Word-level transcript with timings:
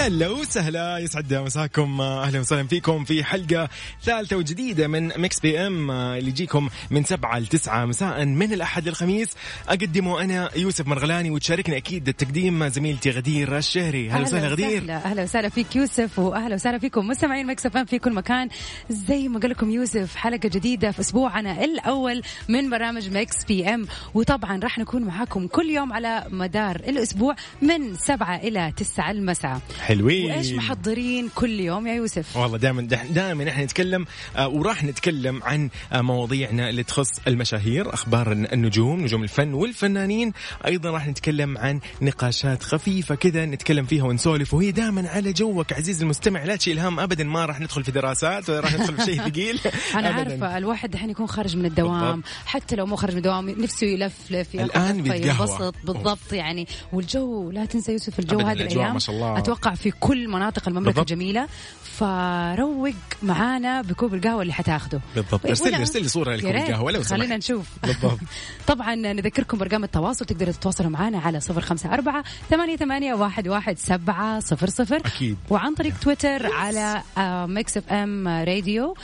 هلا 0.00 0.28
وسهلا 0.28 0.98
يسعد 0.98 1.34
مساكم 1.34 2.00
أهلا 2.00 2.40
وسهلا 2.40 2.66
فيكم 2.66 3.04
في 3.04 3.24
حلقة 3.24 3.68
ثالثة 4.02 4.36
وجديدة 4.36 4.88
من 4.88 5.08
Mix 5.08 5.40
PM 5.40 5.90
اللي 5.90 6.28
يجيكم 6.28 6.68
من 6.90 7.04
سبعة 7.04 7.38
ل 7.38 7.46
9 7.46 7.84
مساء 7.84 8.24
من 8.24 8.52
الأحد 8.52 8.88
للخميس. 8.88 9.28
أقدمه 9.68 10.22
أنا 10.22 10.50
يوسف 10.56 10.86
مرغلاني 10.86 11.30
وتشاركني 11.30 11.76
أكيد 11.76 12.08
التقديم 12.08 12.68
زميلتي 12.68 13.10
غدير 13.10 13.58
الشهري. 13.58 14.10
أهلا 14.10 14.22
وسهلا 14.22 14.48
غدير. 14.48 14.92
أهلا 14.92 15.22
وسهلا 15.22 15.48
فيك 15.48 15.76
يوسف 15.76 16.18
وأهلا 16.18 16.54
وسهلا 16.54 16.78
فيكم 16.78 17.06
مستمعين 17.06 17.46
Mix 17.46 17.66
FM 17.66 17.84
في 17.84 17.98
كل 17.98 18.12
مكان. 18.12 18.48
زي 18.90 19.28
ما 19.28 19.40
قال 19.40 19.50
لكم 19.50 19.70
يوسف 19.70 20.16
حلقة 20.16 20.48
جديدة 20.48 20.90
في 20.90 21.00
أسبوعنا 21.00 21.64
الأول 21.64 22.22
من 22.48 22.70
برنامج 22.70 23.08
Mix 23.08 23.44
PM. 23.44 23.86
وطبعا 24.14 24.60
راح 24.62 24.78
نكون 24.78 25.02
معاكم 25.02 25.46
كل 25.46 25.70
يوم 25.70 25.92
على 25.92 26.24
مدار 26.30 26.76
الأسبوع 26.76 27.36
من 27.62 27.94
سبعة 27.96 28.36
إلى 28.36 28.72
تسعة 28.76 29.10
المساء. 29.10 29.60
حلوين 29.90 30.30
وإيش 30.30 30.52
محضرين 30.52 31.28
كل 31.34 31.60
يوم 31.60 31.86
يا 31.86 31.94
يوسف؟ 31.94 32.36
والله 32.36 32.58
دائما 32.58 32.82
دائما 33.10 33.48
إحنا 33.48 33.64
نتكلم 33.64 34.06
آه 34.36 34.48
وراح 34.48 34.84
نتكلم 34.84 35.42
عن 35.42 35.70
آه 35.92 36.00
مواضيعنا 36.00 36.68
اللي 36.70 36.82
تخص 36.82 37.08
المشاهير 37.28 37.94
أخبار 37.94 38.32
النجوم 38.32 39.00
نجوم 39.00 39.22
الفن 39.22 39.54
والفنانين 39.54 40.32
أيضا 40.66 40.90
راح 40.90 41.06
نتكلم 41.08 41.58
عن 41.58 41.80
نقاشات 42.02 42.62
خفيفة 42.62 43.14
كذا 43.14 43.44
نتكلم 43.46 43.84
فيها 43.84 44.04
ونسولف 44.04 44.54
وهي 44.54 44.70
دائما 44.72 45.08
على 45.08 45.32
جوك 45.32 45.72
عزيزي 45.72 46.02
المستمع 46.04 46.44
لا 46.44 46.56
تشيل 46.56 46.78
هم 46.78 47.00
ابدا 47.00 47.24
ما 47.24 47.44
راح 47.44 47.60
ندخل 47.60 47.84
في 47.84 47.90
دراسات 47.90 48.50
ولا 48.50 48.60
راح 48.60 48.74
ندخل 48.74 48.96
في 48.96 49.04
شيء 49.04 49.20
ثقيل 49.28 49.60
أنا. 49.94 50.08
عارفة 50.08 50.58
الواحد 50.58 50.92
الحين 50.94 51.10
يكون 51.10 51.26
خارج 51.26 51.56
من 51.56 51.66
الدوام. 51.66 52.22
حتى 52.46 52.76
لو 52.76 52.86
مو 52.86 52.96
خارج 52.96 53.12
من 53.12 53.18
الدوام 53.18 53.50
نفسه 53.50 53.86
يلفلف 53.86 54.52
بيتقهوى. 54.52 55.26
ينبسط 55.26 55.74
بالضبط 55.84 56.32
يعني 56.32 56.66
والجو 56.92 57.50
لا 57.50 57.64
تنسى 57.64 57.92
يوسف 57.92 58.18
الجو 58.18 58.38
هذه 58.38 58.62
الأيام 58.62 58.92
ما 58.92 58.98
شاء 58.98 59.16
الله. 59.16 59.38
أتوقع 59.38 59.74
في 59.82 59.90
كل 59.90 60.28
مناطق 60.28 60.68
المملكة 60.68 60.86
بالضبط. 60.86 61.10
الجميلة. 61.10 61.48
فروق 61.82 62.94
معانا 63.22 63.82
بكوب 63.82 64.14
القهوة 64.14 64.42
اللي 64.42 64.52
حتاخده. 64.52 65.00
بالضبط. 65.14 65.46
ارسل 65.46 65.70
لي 65.70 65.76
ارسل 65.76 66.02
لي 66.02 66.08
صورة 66.08 66.30
ريت. 66.30 66.44
القهوة. 66.44 66.92
لو 66.92 67.02
خلينا 67.02 67.24
سمحت 67.26 67.38
نشوف. 67.38 67.66
بالضبط. 67.82 68.18
طبعا 68.66 68.94
نذكركم 68.94 69.58
برقم 69.58 69.84
التواصل 69.84 70.24
تقدروا 70.24 70.52
تتواصلوا 70.52 70.90
معنا 70.90 71.18
على 71.18 71.40
صفر 71.40 71.60
خمسة 71.60 71.94
أربعة 71.94 72.24
ثمانية, 72.50 72.76
ثمانية 72.76 73.14
واحد, 73.14 73.48
واحد 73.48 73.78
سبعة 73.78 74.40
صفر 74.40 74.70
صفر. 74.70 74.96
أكيد. 74.96 75.36
وعن 75.50 75.74
طريق 75.74 75.98
تويتر 75.98 76.46
على 76.52 77.02
Mix 77.48 77.76
FM 77.76 78.28
Radio 78.28 78.94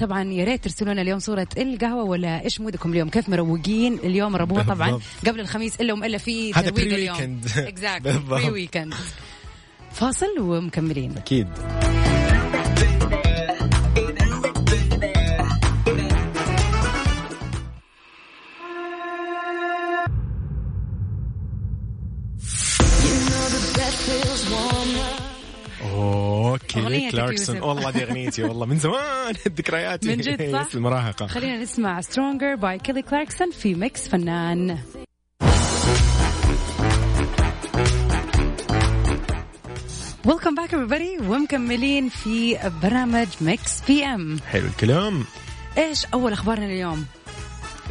طبعا 0.00 0.22
يا 0.22 0.44
ريت 0.44 0.64
ترسلوا 0.64 0.92
لنا 0.92 1.02
اليوم 1.02 1.18
صورة 1.18 1.48
القهوة 1.58 2.02
ولا 2.04 2.44
إيش 2.44 2.60
مودكم 2.60 2.92
اليوم؟ 2.92 3.08
كيف 3.08 3.28
مروقين 3.28 3.94
اليوم؟ 3.94 4.36
ربوها 4.36 4.62
طبعا. 4.62 5.00
قبل 5.26 5.40
الخميس 5.40 5.80
إلا 5.80 5.92
وما 5.92 6.06
الا 6.06 6.18
في 6.18 6.52
ترويق 6.52 6.94
اليوم. 6.94 7.40
exactly. 7.56 8.18
pre 8.18 8.50
weekend 8.50 8.94
فاصل 9.96 10.40
ومكملين. 10.40 11.16
أكيد. 11.16 11.48
أغنيتك 26.76 27.12
كلاركسون. 27.12 27.60
والله 27.60 27.90
دي 27.90 28.02
أغنيتي 28.04 28.42
والله 28.42 28.66
من 28.66 28.78
زمان. 28.78 29.34
ذكرياتي 29.58 30.08
من 30.08 30.16
جد 30.16 30.52
صح؟ 30.52 30.68
المراهقة. 30.74 31.26
خلينا 31.26 31.56
نسمع 31.62 32.00
Stronger 32.00 32.54
by 32.54 32.78
كيلي 32.78 33.02
كلاركسون 33.02 33.50
في 33.50 33.74
ميكس 33.74 34.08
فنان 34.08 34.78
welcome 40.26 40.54
back 40.54 40.70
everybody. 40.70 41.22
ومكملين 41.22 42.08
في 42.08 42.58
برنامج 42.82 43.26
Mix 43.40 43.80
PM 43.88 44.38
حلو 44.50 44.66
الكلام. 44.66 45.24
إيش 45.78 46.06
أول 46.14 46.32
أخبارنا 46.32 46.66
اليوم؟ 46.66 47.06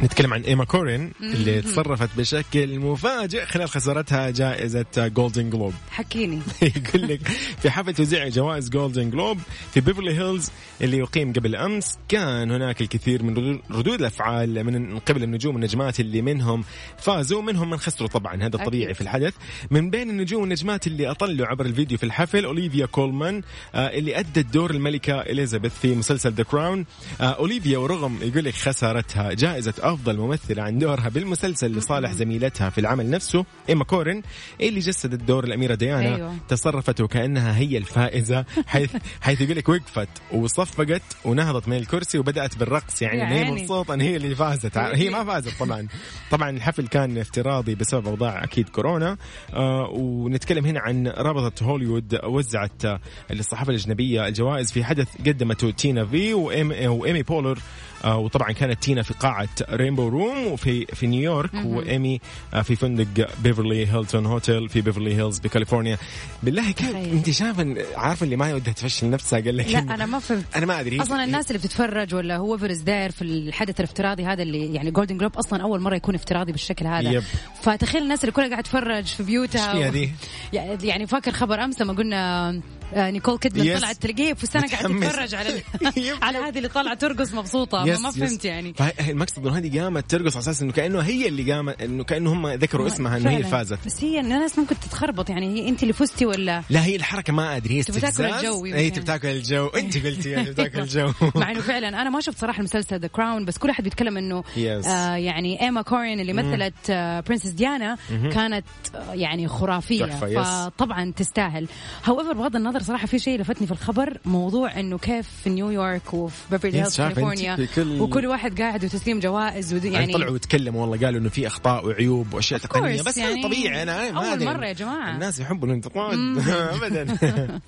نتكلم 0.02 0.34
عن 0.34 0.42
إيما 0.42 0.64
كورين 0.64 1.12
اللي 1.22 1.62
تصرفت 1.62 2.08
بشكل 2.18 2.78
مفاجئ 2.78 3.44
خلال 3.46 3.68
خسارتها 3.68 4.30
جائزة 4.30 4.86
Golden 4.96 5.50
Globe 5.50 5.72
حكيني. 5.90 6.40
يقول 6.62 7.08
لك 7.08 7.28
في 7.62 7.70
حفل 7.70 7.94
توزيع 7.94 8.28
جوائز 8.28 8.68
Golden 8.70 9.10
Globe 9.10 9.38
في 9.74 9.80
بيفرلي 9.80 10.14
هيلز 10.18 10.50
اللي 10.80 10.96
يقيم 10.98 11.32
قبل 11.32 11.56
أمس 11.56 11.98
كان 12.08 12.50
هناك 12.50 12.80
الكثير 12.80 13.22
من 13.22 13.60
ردود- 13.70 14.00
الأفعال 14.00 14.64
من 14.64 14.98
قبل 14.98 15.22
النجوم 15.22 15.54
والنجمات 15.54 16.00
اللي 16.00 16.22
منهم 16.22 16.64
فازوا 16.98 17.42
منهم 17.42 17.70
من 17.70 17.76
خسروا 17.76 18.08
طبعا 18.08 18.34
هذا 18.42 18.56
الطبيعي 18.56 18.84
أكيد. 18.84 18.94
في 18.96 19.00
الحدث. 19.00 19.34
من 19.70 19.90
بين 19.90 20.10
النجوم 20.10 20.40
والنجمات 20.40 20.86
اللي 20.86 21.10
أطلوا 21.10 21.46
عبر 21.46 21.66
الفيديو 21.66 21.98
في 21.98 22.04
الحفل 22.04 22.44
أوليفيا 22.44 22.86
كولمان 22.86 23.42
آه 23.74 23.86
اللي 23.88 24.18
ادت 24.18 24.38
دور 24.52 24.70
الملكة 24.70 25.20
إليزابيث 25.20 25.72
في 25.82 25.94
مسلسل 25.94 26.32
The 26.32 26.42
Crown 26.42 26.86
آه 27.20 27.24
أوليفيا 27.24 27.78
ورغم 27.78 28.18
يقول 28.22 28.44
لك 28.44 28.54
خسارتها 28.54 29.32
جائزة 29.32 29.74
أفضل 29.86 30.16
ممثلة 30.16 30.62
عن 30.62 30.78
دورها 30.78 31.08
بالمسلسل 31.08 31.72
لصالح 31.72 32.12
زميلتها 32.12 32.70
في 32.70 32.80
العمل 32.80 33.10
نفسه 33.10 33.44
إيما 33.68 33.84
كورين 33.84 34.22
اللي 34.60 34.80
جسدت 34.80 35.22
دور 35.22 35.44
الأميرة 35.44 35.74
ديانا 35.74 36.16
أيوة. 36.16 36.36
تصرفت 36.48 37.00
وكأنها 37.00 37.58
هي 37.58 37.78
الفائزة 37.78 38.44
حيث 38.66 38.96
حيث 39.22 39.40
يقول 39.40 39.56
لك 39.56 39.68
وقفت 39.68 40.08
وصفقت 40.32 41.02
ونهضت 41.24 41.68
من 41.68 41.76
الكرسي 41.76 42.18
وبدأت 42.18 42.58
بالرقص 42.58 43.02
يعني 43.02 43.22
إن 43.22 43.26
هي 43.28 43.44
عيني. 43.44 43.62
مبسوطة 43.62 43.94
إن 43.94 44.00
هي 44.00 44.16
اللي 44.16 44.34
فازت. 44.34 44.78
هي 45.00 45.10
ما 45.10 45.24
فازت 45.24 45.58
طبعا. 45.60 45.88
طبعا 46.30 46.50
الحفل 46.50 46.88
كان 46.88 47.18
افتراضي 47.18 47.74
بسبب 47.74 48.06
أوضاع 48.08 48.44
أكيد 48.44 48.68
كورونا. 48.68 49.16
آه 49.54 49.88
ونتكلم 49.92 50.66
هنا 50.66 50.80
عن 50.80 51.06
رابطة 51.08 51.64
هوليوود 51.64 52.18
وزعت 52.24 52.82
للصحافة 53.30 53.70
الأجنبية 53.70 54.26
الجوائز 54.28 54.72
في 54.72 54.84
حدث 54.84 55.08
قدمته 55.26 55.70
تينا 55.70 56.06
فاي 56.06 56.34
وإيمي, 56.34 57.22
بولر. 57.22 57.58
آه 58.04 58.16
وطبعا 58.16 58.52
كانت 58.52 58.82
تينا 58.82 59.02
في 59.02 59.14
قاعة 59.14 59.48
رينبو 59.76 60.08
روم 60.08 60.46
وفي 60.46 60.86
في 60.86 61.06
نيويورك 61.06 61.54
وإيمي 61.64 62.20
آه 62.54 62.62
في 62.62 62.76
فندق 62.76 63.28
بيفرلي 63.42 63.86
هيلتون 63.86 64.26
هوتيل 64.26 64.68
في 64.68 64.80
بيفرلي 64.80 65.14
هيلز 65.14 65.38
بكاليفورنيا 65.38 65.98
بالله 66.42 66.70
كيف. 66.70 66.96
أنت 66.96 67.30
شايفة 67.30 67.76
عارفة 67.96 68.24
اللي 68.24 68.36
ما 68.36 68.54
ودها 68.54 68.72
تفشل 68.72 69.10
نفسها 69.10 69.40
قال 69.40 69.56
لك 69.56 69.68
لا 69.68 69.78
أنا 69.78 70.06
ما 70.06 70.18
فهمت 70.18 70.44
أنا 70.56 70.66
ما 70.66 70.80
أدري 70.80 71.02
أصلا 71.02 71.24
الناس 71.24 71.50
اللي 71.50 71.58
بتتفرج 71.58 72.14
ولا 72.14 72.36
هو 72.36 72.54
إيش 72.54 72.80
داير 72.80 73.10
في 73.10 73.22
الحدث 73.22 73.80
الافتراضي 73.80 74.24
هذا 74.24 74.42
اللي 74.42 74.74
يعني 74.74 74.90
جولدن 74.90 75.18
جلوب 75.18 75.36
أصلا 75.36 75.62
أول 75.62 75.80
مرة 75.80 75.96
يكون 75.96 76.14
افتراضي 76.14 76.52
بالشكل 76.52 76.86
هذا 76.86 77.10
yep. 77.10 77.22
فتخيل 77.62 78.02
الناس 78.02 78.20
اللي 78.20 78.32
كلها 78.32 78.48
قاعدة 78.48 78.62
تتفرج 78.62 79.04
في 79.04 79.22
بيوتها 79.22 79.90
دي؟ 79.90 80.12
يعني 80.52 81.06
فاكر 81.06 81.32
خبر 81.32 81.64
أمس 81.64 81.80
لما 81.80 81.92
قلنا 81.92 82.60
نيكول 82.94 83.38
كيدمان. 83.38 83.78
طلعت 83.78 83.96
تلاقيه 83.96 84.34
في 84.34 84.46
قاعدة 84.46 84.66
متحمس. 84.88 85.00
تتفرج 85.06 85.34
على. 85.34 85.62
على 86.22 86.38
هذه 86.38 86.56
اللي 86.56 86.68
طالعه 86.68 86.94
ترقص 86.94 87.32
مبسوطة 87.34 87.84
ما, 87.84 87.92
yes، 87.92 88.00
ما. 88.00 88.10
فهمت 88.10 88.44
يعني 88.44 88.74
فالمقصد 88.74 89.46
انه 89.46 89.58
هذه 89.58 89.80
قامت 89.80 90.10
ترقص 90.10 90.32
على 90.32 90.42
أساس 90.42 90.62
إنه 90.62 90.72
كأنه 90.72 91.00
هي 91.00 91.28
اللي 91.28 91.52
قامت 91.52 91.82
إنه 91.82 92.04
كأنه 92.04 92.32
هم 92.32 92.48
ذكروا 92.48 92.86
اسمها 92.86 93.16
إنه 93.16 93.30
هي. 93.30 93.42
فازت 93.42 93.78
بس 93.86 94.04
هي 94.04 94.20
الناس 94.20 94.58
ممكن 94.58 94.74
تتخربط 94.80 95.30
يعني 95.30 95.46
هي 95.62 95.68
أنت 95.68 95.82
اللي 95.82 95.92
فزتي 95.92 96.26
ولا 96.26 96.62
لا 96.70 96.84
هي 96.84 96.96
الحركة 96.96 97.32
ما 97.32 97.56
أدري 97.56 97.74
هي 97.78 97.82
تبي 97.82 98.00
تاكل 98.00 98.06
استفزاز 98.24 98.44
الجو 98.44 98.64
هي 98.64 98.84
يمكن. 98.84 98.92
تبي 98.92 99.04
تاكل 99.06 99.28
الجو 99.28 99.66
أنت 99.66 100.06
قلتي 100.06 100.44
تاكل 100.44 100.80
الجو 100.86 101.12
مع 101.34 101.50
إنه 101.50 101.60
فعلا 101.60 101.88
أنا 101.88 102.10
ما 102.10 102.20
شفت 102.20 102.38
صراحة 102.38 102.58
المسلسل 102.58 102.98
The 103.00 103.08
Crown 103.08 103.44
بس 103.44 103.58
كل 103.58 103.70
أحد 103.70 103.84
بيتكلم 103.84 104.16
إنه 104.16 104.42
Yes. 104.56 104.86
آه 104.86 105.14
يعني 105.16 105.62
ايما 105.62 105.82
كورين 105.82 106.20
اللي 106.20 106.32
مثلت 106.32 106.74
آه 106.90 107.20
princess 107.20 107.46
ديانا 107.50 107.96
كانت 108.32 108.64
آه 108.94 109.12
يعني 109.14 109.48
خرافية 109.48 110.04
yes. 110.04 110.24
فطبعا 110.24 111.12
تستاهل 111.16 111.68
however 112.04 112.32
بغض 112.32 112.56
النظر 112.56 112.75
صراحة 112.82 113.06
في 113.06 113.18
شيء 113.18 113.40
لفتني 113.40 113.66
في 113.66 113.72
الخبر 113.72 114.18
موضوع 114.24 114.80
إنه 114.80 114.98
كيف 114.98 115.28
في 115.44 115.50
نيويورك 115.50 116.14
وفي 116.14 116.36
بيفرلي 116.50 116.72
Yes, 116.72 116.76
هيلز 116.82 116.96
كاليفورنيا 116.96 117.66
كل- 117.74 118.00
وكل 118.00 118.26
واحد 118.26 118.60
قاعد 118.60 118.84
وتسليم 118.84 119.20
جوائز 119.20 119.74
ودي 119.74 119.86
يعني 119.92 119.98
يعني 119.98 120.12
طلعوا 120.12 120.36
يتكلموا 120.36 120.80
والله 120.86 121.06
قالوا 121.06 121.20
إنه 121.20 121.28
في 121.28 121.46
أخطاء 121.46 121.86
وعيوب 121.86 122.34
وأشياء 122.34 122.60
تقنية 122.60 123.02
بس 123.02 123.16
يعني 123.16 123.30
يعني 123.30 123.42
طبيعي 123.42 123.82
أنا 123.82 124.10
ما 124.12 124.32
أدري. 124.32 124.44
مرة 124.46 124.66
يا 124.66 124.72
جماعة. 124.72 125.14
الناس 125.14 125.40
يحبوا 125.40 125.68
الانتقاد 125.68 126.18
ابدا 126.82 127.04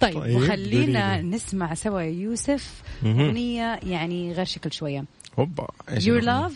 طيب, 0.00 0.20
طيب، 0.20 0.36
وخلينا 0.36 1.16
قولي 1.16 1.28
نسمع 1.28 1.74
سوا 1.74 2.00
يوسف. 2.00 2.82
أغنية 3.06 3.80
يعني 3.82 4.32
غير 4.32 4.44
شكل 4.44 4.72
شوية 4.72 5.04
هوبا 5.38 5.66
إيش 5.90 6.04
Your 6.04 6.08
الأغنية؟ 6.08 6.48
Love 6.48 6.52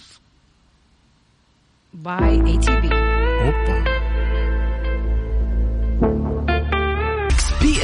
by 2.04 2.64
ATV 2.64 2.92
هوبا 3.42 3.95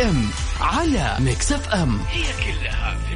ام 0.03 0.31
على 0.61 1.17
ميكس 1.21 1.53
اف 1.53 1.69
ام 1.69 2.01
هي 2.11 2.23
كلها 2.23 2.97
في 3.09 3.12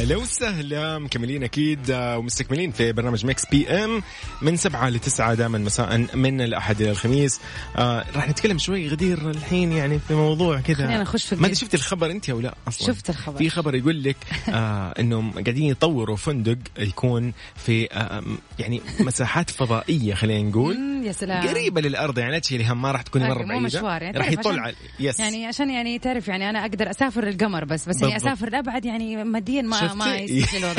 أهلا 0.00 0.16
وسهلا 0.16 0.98
مكملين 0.98 1.42
أكيد 1.42 1.90
آه، 1.90 2.18
ومستكملين 2.18 2.70
في 2.70 2.92
برنامج 2.92 3.26
مكس 3.26 3.46
بي 3.46 3.68
إم 3.68 4.02
من 4.42 4.56
سبعة 4.56 4.88
لتسعة 4.88 5.34
دائما 5.34 5.58
مساء 5.58 6.16
من 6.16 6.40
الأحد 6.40 6.80
إلى 6.80 6.90
الخميس. 6.90 7.40
آه 7.76 8.04
راح 8.14 8.28
نتكلم 8.28 8.58
شوي 8.58 8.88
غدير 8.88 9.30
الحين 9.30 9.72
يعني 9.72 9.98
في 9.98 10.14
موضوع 10.14 10.60
كذا. 10.60 10.76
خلينا 10.86 11.02
نخش 11.02 11.26
في 11.26 11.34
ما 11.36 11.40
أدري. 11.46 11.54
شفت 11.54 11.74
الخبر 11.74 12.10
أنت 12.10 12.30
أو 12.30 12.40
لا؟ 12.40 12.54
أصلا 12.68 12.86
شفت 12.86 13.10
الخبر. 13.10 13.38
في 13.38 13.50
خبر 13.50 13.74
يقول 13.74 14.02
لك 14.02 14.16
آه 14.48 14.94
إنهم 15.00 15.30
قاعدين 15.32 15.62
يطوروا 15.64 16.16
فندق 16.16 16.58
يكون 16.78 17.32
في 17.56 17.88
آه 17.92 18.22
يعني 18.58 18.80
مساحات 19.00 19.50
فضائية 19.50 20.14
خلينا 20.14 20.48
نقول. 20.50 20.76
يا 21.04 21.12
سلام. 21.12 21.46
قريبة 21.48 21.80
للأرض 21.80 22.18
يعني 22.18 22.32
لا 22.32 22.38
تشيلي 22.38 22.64
هم 22.66 22.82
ما 22.82 22.92
راح 22.92 23.02
تكوني 23.02 23.28
مرة 23.28 23.44
بعيدة. 23.46 23.80
يعني 23.80 24.18
راح 24.18 24.26
تعرف 24.28 24.32
يطل 24.46 24.58
عشان- 24.58 24.74
يس. 25.00 25.20
يعني 25.20 25.46
عشان 25.46 25.70
يعني 25.70 25.98
تعرف 25.98 26.28
يعني 26.28 26.50
أنا 26.50 26.60
أقدر 26.62 26.90
أسافر 26.90 27.28
القمر 27.28 27.64
بس 27.64 27.88
بس 27.88 28.00
يعني 28.02 28.12
بالضبط. 28.14 28.30
أسافر 28.32 28.50
لأبعد 28.50 28.84
يعني 28.84 29.24
ماديا 29.24 29.62
ما 29.62 29.76
ما 29.94 30.26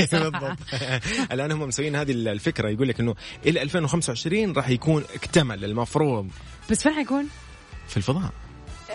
صراحة 0.05 0.29
بالضبط. 0.29 0.57
الآن 1.31 1.51
هم 1.51 1.59
مسويين 1.59 1.95
هذه 1.95 2.11
الفكرة 2.11 2.69
يقول 2.69 2.87
لك 2.87 2.99
إنه 2.99 3.15
إلى 3.45 3.61
2025 3.61 4.53
راح 4.53 4.69
يكون 4.69 5.03
اكتمل 5.13 5.65
المفروض. 5.65 6.27
بس 6.71 6.83
فين 6.83 6.93
حيكون؟ 6.93 7.27
في 7.87 7.97
الفضاء. 7.97 8.31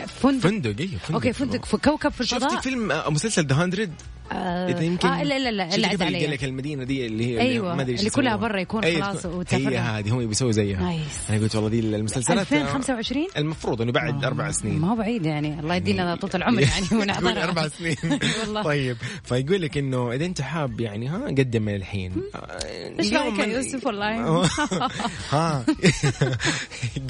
فندق. 0.07 0.41
فندق 0.49 0.75
أيوه 0.81 0.91
فندق. 0.99 1.15
أوكي. 1.15 1.33
فندق. 1.33 1.65
في 1.65 1.77
كوكب 1.77 2.13
في 2.13 2.21
الفضاء؟ 2.21 2.51
شفتي 2.51 2.63
فيلم 2.71 2.93
آه، 2.93 3.11
مسلسل 3.11 3.47
The 3.47 3.67
100 3.67 3.89
آه 4.33 4.69
إذا 4.69 4.83
يمكن 4.83 5.09
آه 5.09 5.23
لا 5.23 5.39
لا 5.39 5.51
لا 5.51 5.65
قال 5.71 6.03
علي 6.03 6.27
لك 6.27 6.45
المدينة 6.45 6.85
دي 6.85 7.07
اللي 7.07 7.27
هي 7.27 7.41
أيوة، 7.41 7.75
ما 7.75 7.83
أدري 7.83 7.95
اللي 7.95 8.11
كلها. 8.11 8.37
برا 8.37 8.61
يكون 8.61 8.85
أيوة، 8.85 9.03
خلاص 9.13 9.27
وتسافر 9.27 9.69
هي. 9.69 9.79
هذه 9.79 10.11
هم 10.11 10.27
بيسووا 10.27 10.53
زيها. 10.53 10.81
nice. 10.81 11.31
أنا 11.31 11.39
قلت 11.39 11.55
والله 11.55 11.71
دي 11.71 11.81
المسلسلات 11.81 12.53
آه، 12.53 12.57
2025 12.57 13.27
المفروض 13.37 13.83
إنه 13.83 13.93
بعد 13.93 14.25
أربع 14.25 14.51
سنين. 14.51 14.79
ما 14.79 14.93
هو 14.93 14.97
بعيد 14.97 15.27
يعني 15.27 15.61
الله 15.61 15.75
يدينا 15.75 16.15
طول 16.17 16.31
العمر 16.35 16.63
يعني 16.63 16.87
ونحضرها 17.03 17.45
أربع 17.45 17.69
سنين. 17.69 17.97
والله. 18.41 18.63
طيب 18.63 18.97
فيقول 19.25 19.63
لك 19.63 19.79
إنه 19.79 20.13
إذا 20.13 20.25
أنت 20.25 20.41
حاب 20.41 20.81
يعني 20.81 21.09
ها 21.09 21.25
قدم 21.27 21.63
من 21.63 21.75
الحين. 21.75 22.13
إيش 22.99 23.09
اليوم 23.13 23.23
رأيك 23.23 23.49
يا 23.49 23.57
يوسف 23.57 23.87
والله؟ 23.87 24.47
ها. 25.33 25.65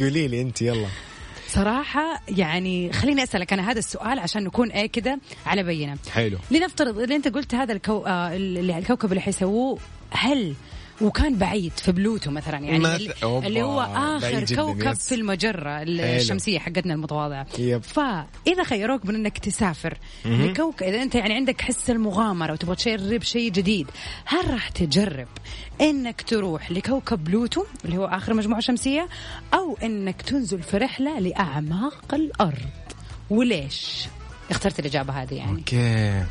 قولي 0.01 0.29
لي 0.29 0.41
أنت 0.43 0.63
يلا. 0.63 0.89
صراحة 1.49 2.23
يعني 2.29 2.93
خليني 2.93 3.23
أسألك 3.23 3.53
أنا 3.53 3.71
هذا 3.71 3.79
السؤال 3.79 4.19
عشان 4.19 4.45
نكون 4.45 4.71
إيه 4.71 4.87
كده 4.87 5.19
على 5.47 5.63
بينة. 5.63 5.97
حلو. 6.13 6.39
لنفترض 6.51 6.99
اللي 6.99 7.17
أنت 7.17 7.29
قلت 7.29 7.55
هذا 7.55 7.73
الكو... 7.73 8.05
آه 8.07 8.37
الكوكب 8.37 9.11
اللي 9.11 9.21
حيسووه 9.21 9.79
هل 10.11 10.55
وكان 11.01 11.35
بعيد 11.39 11.73
في 11.77 11.93
بلوتو 11.93 12.31
مثلا 12.31 12.59
يعني 12.59 12.79
مث- 12.79 12.91
اللي, 12.91 13.63
هو 13.63 13.81
جداً، 14.43 14.57
كوكب 14.57 14.87
yes. 14.93 15.09
في 15.09 15.15
المجرة 15.15 15.83
الشمسية 15.83 16.59
حقتنا 16.59 16.95
المتواضعة. 16.95 17.47
yep. 17.59 17.83
فإذا 17.83 18.65
خيروك 18.65 19.07
من 19.07 19.15
أنك 19.15 19.39
تسافر 19.39 19.99
لكوكب 20.25 20.87
إذا 20.87 21.03
أنت 21.03 21.15
يعني 21.15 21.35
عندك 21.35 21.61
حس 21.61 21.91
المغامرة 21.91 22.53
وتبغى 22.53 22.77
تجرب 22.77 23.23
شيء 23.23 23.51
جديد 23.51 23.87
هل 24.25 24.51
راح 24.51 24.69
تجرب 24.69 25.29
إنك 25.81 26.23
تروح 26.23 26.71
لكوكب 26.71 27.25
بلوتو 27.25 27.65
اللي 27.85 27.97
هو 27.99 28.05
آخر 28.05 28.35
مجموعة 28.35 28.61
شمسية 28.61 29.09
أو 29.55 29.77
إنك 29.83 30.23
تنزل 30.23 30.63
في 30.63 30.77
رحلة 30.77 31.19
لأعماق 31.19 32.15
الأرض؟ 32.15 32.57
وليش؟ 33.31 34.07
اخترت 34.51 34.79
الإجابة 34.81 35.13
هذه 35.23 35.35
يعني. 35.35 35.59
أوكي. 35.59 36.25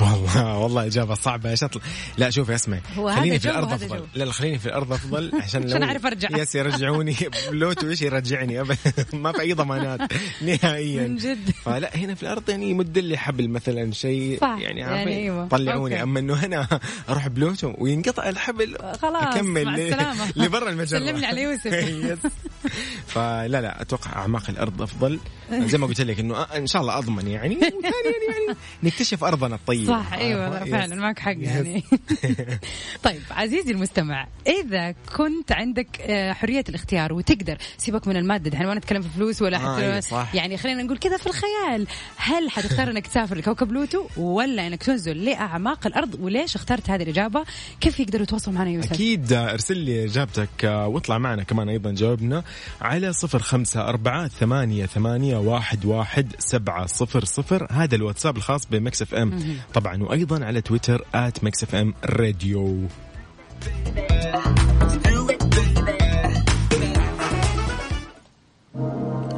والله 0.00 0.58
والله 0.58 0.86
إجابة 0.86 1.14
صعبة 1.14 1.50
إيش 1.50 1.64
اطلع 1.64 1.82
لا 2.18 2.30
شوفي 2.30 2.54
اسمعي 2.54 2.80
هو 2.96 3.08
هذا 3.08 3.20
خليني 3.20 3.38
في 3.38 3.48
الأرض 3.50 3.72
أفضل 3.72 3.88
جو. 3.98 4.04
لا 4.14 4.24
لا 4.24 4.32
خليني 4.32 4.58
في 4.58 4.66
الأرض 4.66 4.92
أفضل 4.92 5.30
عشان 5.42 5.62
لو 5.62 5.68
عشان 5.68 5.82
أعرف 5.82 6.06
أرجع. 6.06 6.28
yes 6.38 6.54
يرجعوني 6.54 7.16
بلوتو 7.50 7.88
إيش 7.88 8.02
يرجعني 8.02 8.60
ابدا 8.60 8.76
ما 9.12 9.32
في 9.32 9.40
أي 9.40 9.52
ضمانات 9.52 10.00
نهائيا 10.42 11.02
من 11.08 11.16
جد. 11.16 11.50
فلا 11.64 11.96
هنا 11.96 12.14
في 12.14 12.22
الأرض 12.22 12.50
يعني 12.50 12.70
يمد 12.70 12.98
لي 12.98 13.16
حبل 13.18 13.48
مثلا 13.48 13.92
شيء 13.92 14.38
يعني 14.42 14.80
يعني 14.80 15.16
أيوة. 15.16 15.48
طلعوني 15.48 15.94
أوكي. 15.94 16.02
أما 16.02 16.18
إنه 16.20 16.34
هنا 16.34 16.68
أروح 17.08 17.28
بلوتو 17.28 17.74
وينقطع 17.78 18.28
الحبل 18.28 18.76
خلاص 19.02 19.22
أكمل 19.22 19.92
لبرا 20.36 20.70
المجرة 20.70 20.98
سلمني 20.98 21.26
على 21.26 21.42
يوسف. 21.42 21.66
yes. 21.72 22.18
فلا 23.06 23.48
لا 23.60 23.82
أتوقع 23.82 24.12
أعماق 24.12 24.50
الأرض 24.50 24.82
أفضل 24.82 25.18
زي 25.52 25.78
ما 25.78 25.86
قلت 25.86 26.00
لك 26.00 26.20
إنه 26.20 26.44
أ- 26.44 26.52
إن 26.52 26.66
شاء 26.66 26.82
الله 26.82 26.98
أضمن 26.98 27.28
يعني 27.28 27.54
وثانيا 27.56 27.72
يعني 28.48 28.58
نكتشف 28.82 29.24
أرضنا 29.24 29.54
الطيبة 29.54 29.83
صح 29.86 30.12
أيوه 30.12 30.62
yes. 30.62 30.70
فعلا 30.70 30.94
معك 30.94 31.18
حق 31.18 31.36
يعني. 31.38 31.84
طيب 33.04 33.20
عزيزي 33.30 33.72
المستمع 33.72 34.26
إذا 34.46 34.94
كنت 35.16 35.52
عندك 35.52 36.00
آه، 36.00 36.32
حرية 36.32 36.64
الاختيار 36.68 37.12
وتقدر 37.12 37.58
سيبك 37.78 38.08
من 38.08 38.16
المادة 38.16 38.50
دحين 38.50 38.66
ما 38.66 38.74
نتكلم 38.74 39.02
في 39.02 39.08
فلوس 39.08 39.42
ولا 39.42 39.56
آه، 39.56 39.60
حتى 39.60 39.84
أيوة،. 39.84 40.26
يعني 40.34 40.56
خلينا 40.56 40.82
نقول 40.82 40.98
كذا 40.98 41.16
في 41.16 41.26
الخيال. 41.26 41.86
هل 42.16 42.50
حتختار 42.50 42.90
إنك 42.90 43.06
تسافر 43.06 43.36
لكوكب 43.36 43.68
بلوتو 43.68 44.06
ولا 44.16 44.66
إنك 44.66 44.82
تنزل 44.82 45.24
لأعماق 45.24 45.86
الأرض؟ 45.86 46.20
وليش 46.20 46.56
اخترت 46.56 46.90
هذه 46.90 47.02
الإجابة؟ 47.02 47.44
كيف 47.80 48.00
يقدروا 48.00 48.22
يتواصلوا 48.22 48.56
معنا 48.56 48.70
يوسف؟ 48.70 48.92
أكيد 48.92 49.32
ارسل 49.32 49.76
لي 49.76 50.04
إجابتك 50.04 50.64
آه، 50.64 50.86
واطلع 50.86 51.18
معنا 51.18 51.42
كمان 51.42 51.68
أيضا 51.68 51.92
جاوبنا 51.92 52.44
على 52.80 53.12
صفر 53.12 53.38
خمسة 53.38 53.88
أربعة 53.88 54.28
ثمانية, 54.28 54.86
ثمانية 54.86 55.36
واحد, 55.36 55.84
واحد 55.84 56.32
سبعة 56.38 56.86
صفر 56.86 57.24
صفر 57.24 57.66
هذا 57.70 57.94
الواتساب 57.94 58.36
الخاص 58.36 58.66
ب 58.66 59.02
Mix 59.02 59.14
FM. 59.14 59.56
طبعا 59.74 60.02
وأيضا 60.02 60.44
على 60.44 60.60
تويتر 60.60 61.04
at 61.14 61.44
Mix 61.44 61.62
FM 61.62 61.94
Radio. 62.04 62.78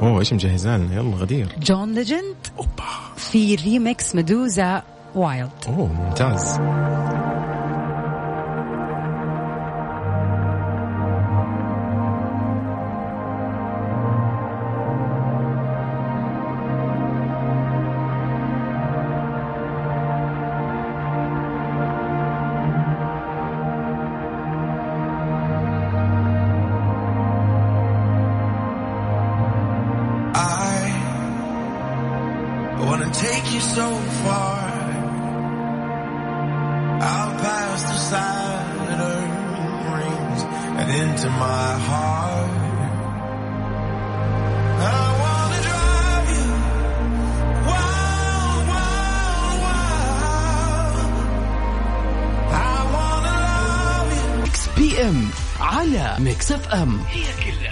أوه 0.02 0.20
إيش 0.20 0.32
مجهزها 0.32 0.78
لنا 0.78 0.94
يلا 0.94 1.16
غدير. 1.16 1.48
جون 1.58 1.94
ليجند 1.94 2.36
أوبا. 2.58 2.84
في 3.16 3.54
ريميكس 3.54 4.14
ميدوزا 4.14 4.82
Wild. 5.14 5.50
أوه 5.66 5.92
ممتاز. 5.92 6.60
you 33.55 33.59
so 33.59 33.87
far 34.23 34.59
out 37.11 37.33
past 37.41 37.85
the 37.87 37.97
Saturn 38.11 39.31
rings 39.93 40.41
and 40.79 40.87
into 41.01 41.29
my 41.29 41.69
heart. 41.87 42.51
I 44.83 45.03
wanna 45.21 45.59
drive 45.67 46.27
you 46.35 46.49
wild, 47.69 48.63
wild, 48.71 49.55
wild. 49.65 50.97
I 52.51 52.75
wanna 52.95 53.35
love 53.47 54.09
you. 54.17 54.27
ميكس 54.43 54.69
بي 54.77 55.01
ام 55.09 55.29
على 55.59 56.15
ميكس 56.19 56.51
اف 56.51 56.67
ام 56.73 56.99
هي 57.09 57.23
كلها 57.43 57.64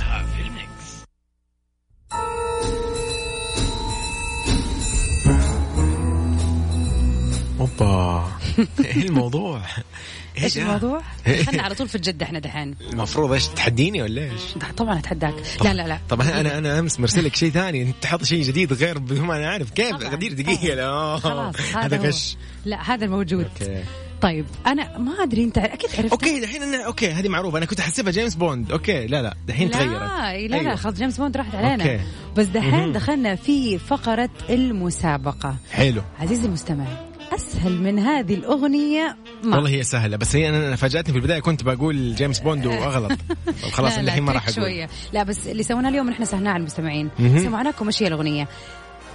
إيش؟ 10.57 10.67
الموضوع؟ 10.67 11.03
دخلنا 11.41 11.63
على 11.63 11.75
طول 11.75 11.89
في 11.89 11.95
الجد 11.95 12.23
إحنا 12.23 12.39
دحين. 12.39 12.75
المفروض 12.93 13.33
إيش 13.33 13.47
تحديني 13.47 14.03
ولا 14.03 14.23
إيش؟ 14.23 14.43
طبعا 14.77 14.99
أتحداك. 14.99 15.35
لا 15.65 15.75
لا 15.75 15.89
لا. 15.89 15.99
طب 16.09 16.21
أنا 16.21 16.59
أنا 16.59 16.79
أمس 16.79 17.01
مرسلك 17.01 17.37
شيء 17.37 17.51
ثاني. 17.51 17.83
أنت 17.83 17.95
تحط 18.01 18.25
شيء 18.25 18.43
جديد 18.43 18.73
غير 18.73 18.99
بدون 18.99 19.21
ما 19.21 19.37
أنا 19.37 19.51
عارف. 19.51 19.71
كيف؟ 19.71 19.97
طبعاً، 19.97 20.09
غدير 20.09 20.33
دقيقة. 20.33 20.75
لا. 20.75 21.17
خلاص 21.17 21.55
هذا. 21.77 21.97
غش 21.97 22.37
لا 22.65 22.95
هذا 22.95 23.05
الموجود 23.05 23.47
أوكي. 23.61 23.85
طيب 24.21 24.47
أنا 24.67 24.99
ما 24.99 25.23
أدري 25.23 25.45
أنت 25.45 25.59
أكيد 25.59 25.91
عرفت. 25.99 26.13
أوكي 26.13 26.41
دحين 26.41 26.63
أنا 26.63 26.87
أوكي 26.87 27.11
هذه 27.11 27.29
معروفة. 27.29 27.59
أنا 27.59 27.67
كنت 27.67 27.81
أحسبها 27.81 28.13
جيمس 28.13 28.35
بوند. 28.35 28.73
أوكي 28.73 29.07
لا 29.07 29.23
لا 29.23 29.35
دحين 29.47 29.71
تغيرت. 29.71 29.91
لا 29.91 29.99
لا 29.99 30.47
لا 30.47 30.61
أيوة. 30.61 30.75
خلاص 30.75 30.95
جيمس 30.95 31.17
بوند 31.17 31.37
راحت 31.37 31.55
علينا. 31.55 31.85
أوكي. 31.85 32.01
بس 32.37 32.47
دحين. 32.47 32.93
دخلنا 32.93 33.35
في 33.35 33.79
فقرة 33.79 34.31
المسابقة. 34.51 35.57
حلو. 35.73 36.03
عزيزي 36.21 36.47
المستمع 36.47 36.85
أسهل 37.33 37.73
من 37.83 37.99
هذه 37.99 38.35
الأغنية. 38.35 39.17
ما؟ 39.45 39.57
والله 39.57 39.71
هي 39.71 39.83
سهلة 39.83 40.17
بس 40.17 40.37
هي 40.37 40.49
أنا 40.49 40.69
أنا 40.69 40.77
فاجأتني 40.77 41.13
في 41.13 41.19
البداية 41.19 41.41
كنت 41.41 41.65
بقول 41.65 42.15
جيمس 42.15 42.41
بوند 42.41 42.67
وأغلط. 42.67 43.13
طب 43.63 43.69
خلاص 43.73 43.93
لا 43.93 44.03
لا 44.03 44.09
الحين 44.09 44.23
ما 44.23 44.33
راح 44.33 44.43
أقول. 44.43 44.55
شوية. 44.55 44.89
لا 45.13 45.23
بس 45.23 45.47
اللي 45.47 45.63
سويناه 45.63 45.89
اليوم 45.89 46.11
نحن 46.11 46.25
سهلناه 46.25 46.51
على 46.51 46.61
المستمعين. 46.61 47.11
سمعناكم 47.19 47.87
إيش 47.87 48.03
هي 48.03 48.07
الأغنية؟ 48.07 48.49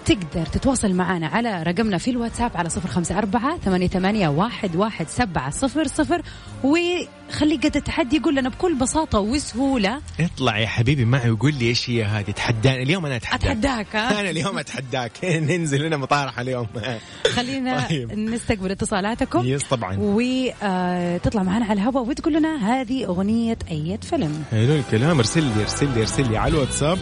تقدر 0.10 0.46
تتواصل 0.46 0.94
معنا 0.94 1.28
على 1.28 1.64
رقمنا 1.64 1.98
في 1.98 2.12
الواتساب 2.12 2.52
على 2.56 2.70
صفر 2.70 2.90
خمسة 2.90 3.18
أربعة 3.18 3.58
ثمانية, 3.58 3.88
ثمانية 3.88 4.28
واحد, 4.28 4.76
واحد 4.76 5.08
سبعة 5.08 5.50
صفر 5.50 5.88
صفر. 5.88 6.22
وخلي 6.64 7.56
قد 7.56 7.76
التحدي 7.76 8.16
يقول 8.16 8.36
لنا 8.36 8.50
بكل 8.50 8.76
بساطة 8.76 9.20
وسهولة. 9.20 10.02
اطلع 10.20 10.58
يا 10.58 10.68
حبيبي 10.68 11.06
معي 11.06 11.32
وقول 11.32 11.54
لي 11.54 11.66
إيش 11.68 11.90
هي 11.90 12.04
هذه. 12.04 12.32
تحداني 12.32 12.84
اليوم 12.84 13.06
أنا 13.06 13.16
أتحداك. 13.16 13.52
أتحداك 13.52 13.96
ها؟ 13.96 14.20
أنا 14.22 14.30
اليوم 14.30 14.58
أتحداك. 14.58 15.12
ننزل 15.50 15.86
هنا 15.86 15.98
مطارحه 15.98 16.42
اليوم. 16.42 16.68
خلينا 17.36 17.88
طيب. 17.88 18.20
نستقبل 18.20 18.72
اتصالاتكم. 18.72 19.46
yes 19.46 19.64
طبعا. 19.64 19.98
وتطلع 20.00 21.44
معنا 21.44 21.66
على 21.66 21.74
الهواء 21.74 22.04
وتقول 22.04 22.34
لنا 22.34 22.82
هذه 22.82 23.06
أغنية 23.06 23.58
أي 23.72 24.00
فيلم. 24.02 24.44
حلو 24.52 24.76
الكلام. 24.76 25.18
ارسل 25.18 25.44
لي 25.44 25.62
ارسل 25.62 25.94
لي 25.96 26.02
ارسل 26.02 26.32
لي 26.32 26.38
على 26.38 26.54
الواتساب. 26.54 26.98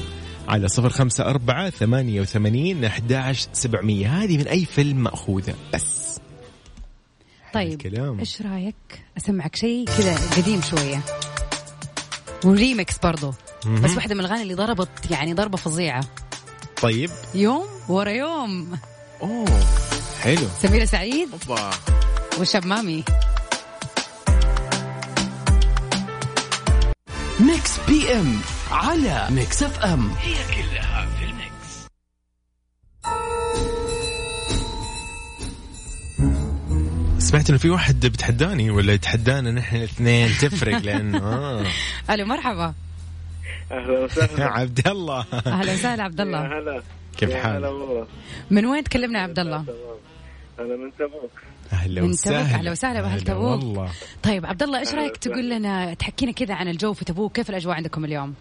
على 0.47 0.67
صفر 0.67 0.89
خمسة 0.89 1.25
أربعة 1.25 1.69
ثمانية 1.69 2.21
وثمانين 2.21 2.85
أحداش 2.85 3.47
سبعمية. 3.53 4.07
هذه 4.07 4.37
من 4.37 4.47
أي 4.47 4.65
فيلم 4.65 4.97
مأخوذة؟ 4.97 5.55
بس. 5.73 6.19
طيب 7.53 7.73
الكلام. 7.73 8.19
إيش 8.19 8.41
رأيك؟ 8.41 8.75
أسمعك 9.17 9.55
شيء 9.55 9.85
كذا 9.85 10.15
قديم 10.37 10.61
شوية. 10.61 11.01
وريمكس 12.45 12.97
برضو. 12.97 13.33
بس 13.83 13.95
واحدة 13.95 14.15
من 14.15 14.21
الأغاني 14.21 14.41
اللي 14.41 14.53
ضربت 14.53 15.11
يعني 15.11 15.33
ضربة 15.33 15.57
فظيعة. 15.57 16.03
طيب. 16.81 17.09
يوم 17.35 17.65
ورا 17.89 18.09
يوم. 18.09 18.77
أوه 19.21 19.59
حلو. 20.21 20.47
سميرة 20.61 20.85
سعيد. 20.85 21.29
أوبا. 21.49 21.71
وشاب 22.39 22.76
مامي 22.76 23.03
Mix 27.39 27.79
PM 27.87 28.39
على 28.71 29.27
Mix 29.29 29.63
FM 29.63 30.11
سمعت 37.19 37.49
إنه 37.49 37.57
في 37.57 37.69
واحد 37.69 38.05
بتحداني 38.05 38.71
ولا 38.71 38.93
يتحدانا 38.93 39.51
نحن 39.51 39.75
الاثنين؟ 39.75 40.29
تفرق 40.29 40.77
لأنه 40.77 41.17
آه. 41.17 41.65
ألو 42.13 42.25
مرحبا. 42.25 42.73
أهلا 43.71 43.99
وسهلا. 43.99 44.45
عبد 44.45 44.87
الله. 44.87 45.25
أهلا 45.33 45.73
وسهلا 45.73 46.03
عبد 46.03 46.21
الله. 46.21 46.43
يا 46.43 46.59
هلا. 46.59 46.81
كيف 47.17 47.33
حالك؟ 47.33 47.65
والله. 47.65 48.07
من 48.51 48.65
وين 48.65 48.83
تكلمنا 48.83 49.19
يا 49.19 49.23
عبد 49.23 49.39
الله؟ 49.39 49.63
تمام. 49.63 49.97
أنا 50.59 50.75
من 50.77 50.91
تبوك. 50.99 51.31
أهلا 51.73 52.01
من 52.01 52.09
وسهلا. 52.09 52.41
تبوك، 52.41 52.53
أهلا 52.53 52.71
وسهلا 52.71 52.99
هلا 52.99 53.19
تبوك. 53.23 53.61
والله. 53.63 53.91
طيب 54.23 54.45
عبد 54.45 54.63
الله 54.63 54.79
إيش 54.79 54.93
رأيك. 54.93 55.17
تقول 55.17 55.49
لنا 55.49 55.93
تحكينا 55.93 56.31
كذا 56.31 56.53
عن 56.53 56.67
الجو 56.67 56.93
في 56.93 57.05
تبوك؟ 57.05 57.35
كيف 57.35 57.49
الأجواء 57.49 57.75
عندكم 57.75 58.05
اليوم؟ 58.05 58.33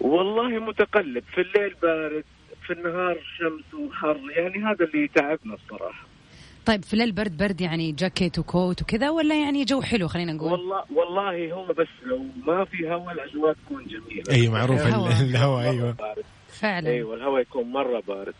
والله 0.00 0.48
متقلب. 0.48 1.24
في 1.34 1.40
الليل 1.40 1.74
بارد 1.82 2.24
في 2.66 2.72
النهار 2.72 3.16
شمس 3.38 3.74
وحر. 3.74 4.16
يعني 4.36 4.64
هذا 4.64 4.84
اللي 4.84 5.08
تعبنا 5.08 5.54
الصراحة. 5.54 6.06
طيب 6.66 6.84
في 6.84 6.92
الليل 6.92 7.12
برد 7.12 7.36
برد 7.36 7.60
يعني 7.60 7.92
جاكيت 7.92 8.38
وكوت 8.38 8.82
وكذا 8.82 9.10
ولا 9.10 9.42
يعني 9.42 9.64
جو 9.64 9.82
حلو 9.82 10.08
خلينا 10.08 10.32
نقول؟ 10.32 10.52
والله 10.52 10.84
والله 10.94 11.52
هو 11.52 11.66
بس 11.66 11.88
لو 12.06 12.24
ما 12.46 12.64
في 12.64 12.88
هواء 12.88 13.12
الأجواء 13.12 13.52
تكون 13.52 13.84
جميلة. 13.84 14.24
أيوه 14.30 14.52
معروف 14.52 14.80
الهواء. 14.86 15.70
أيوه. 15.70 15.96
فعلا. 16.48 16.90
أيوه 16.90 17.14
الهواء 17.14 17.40
يكون 17.40 17.72
مرة 17.72 18.02
بارد. 18.08 18.34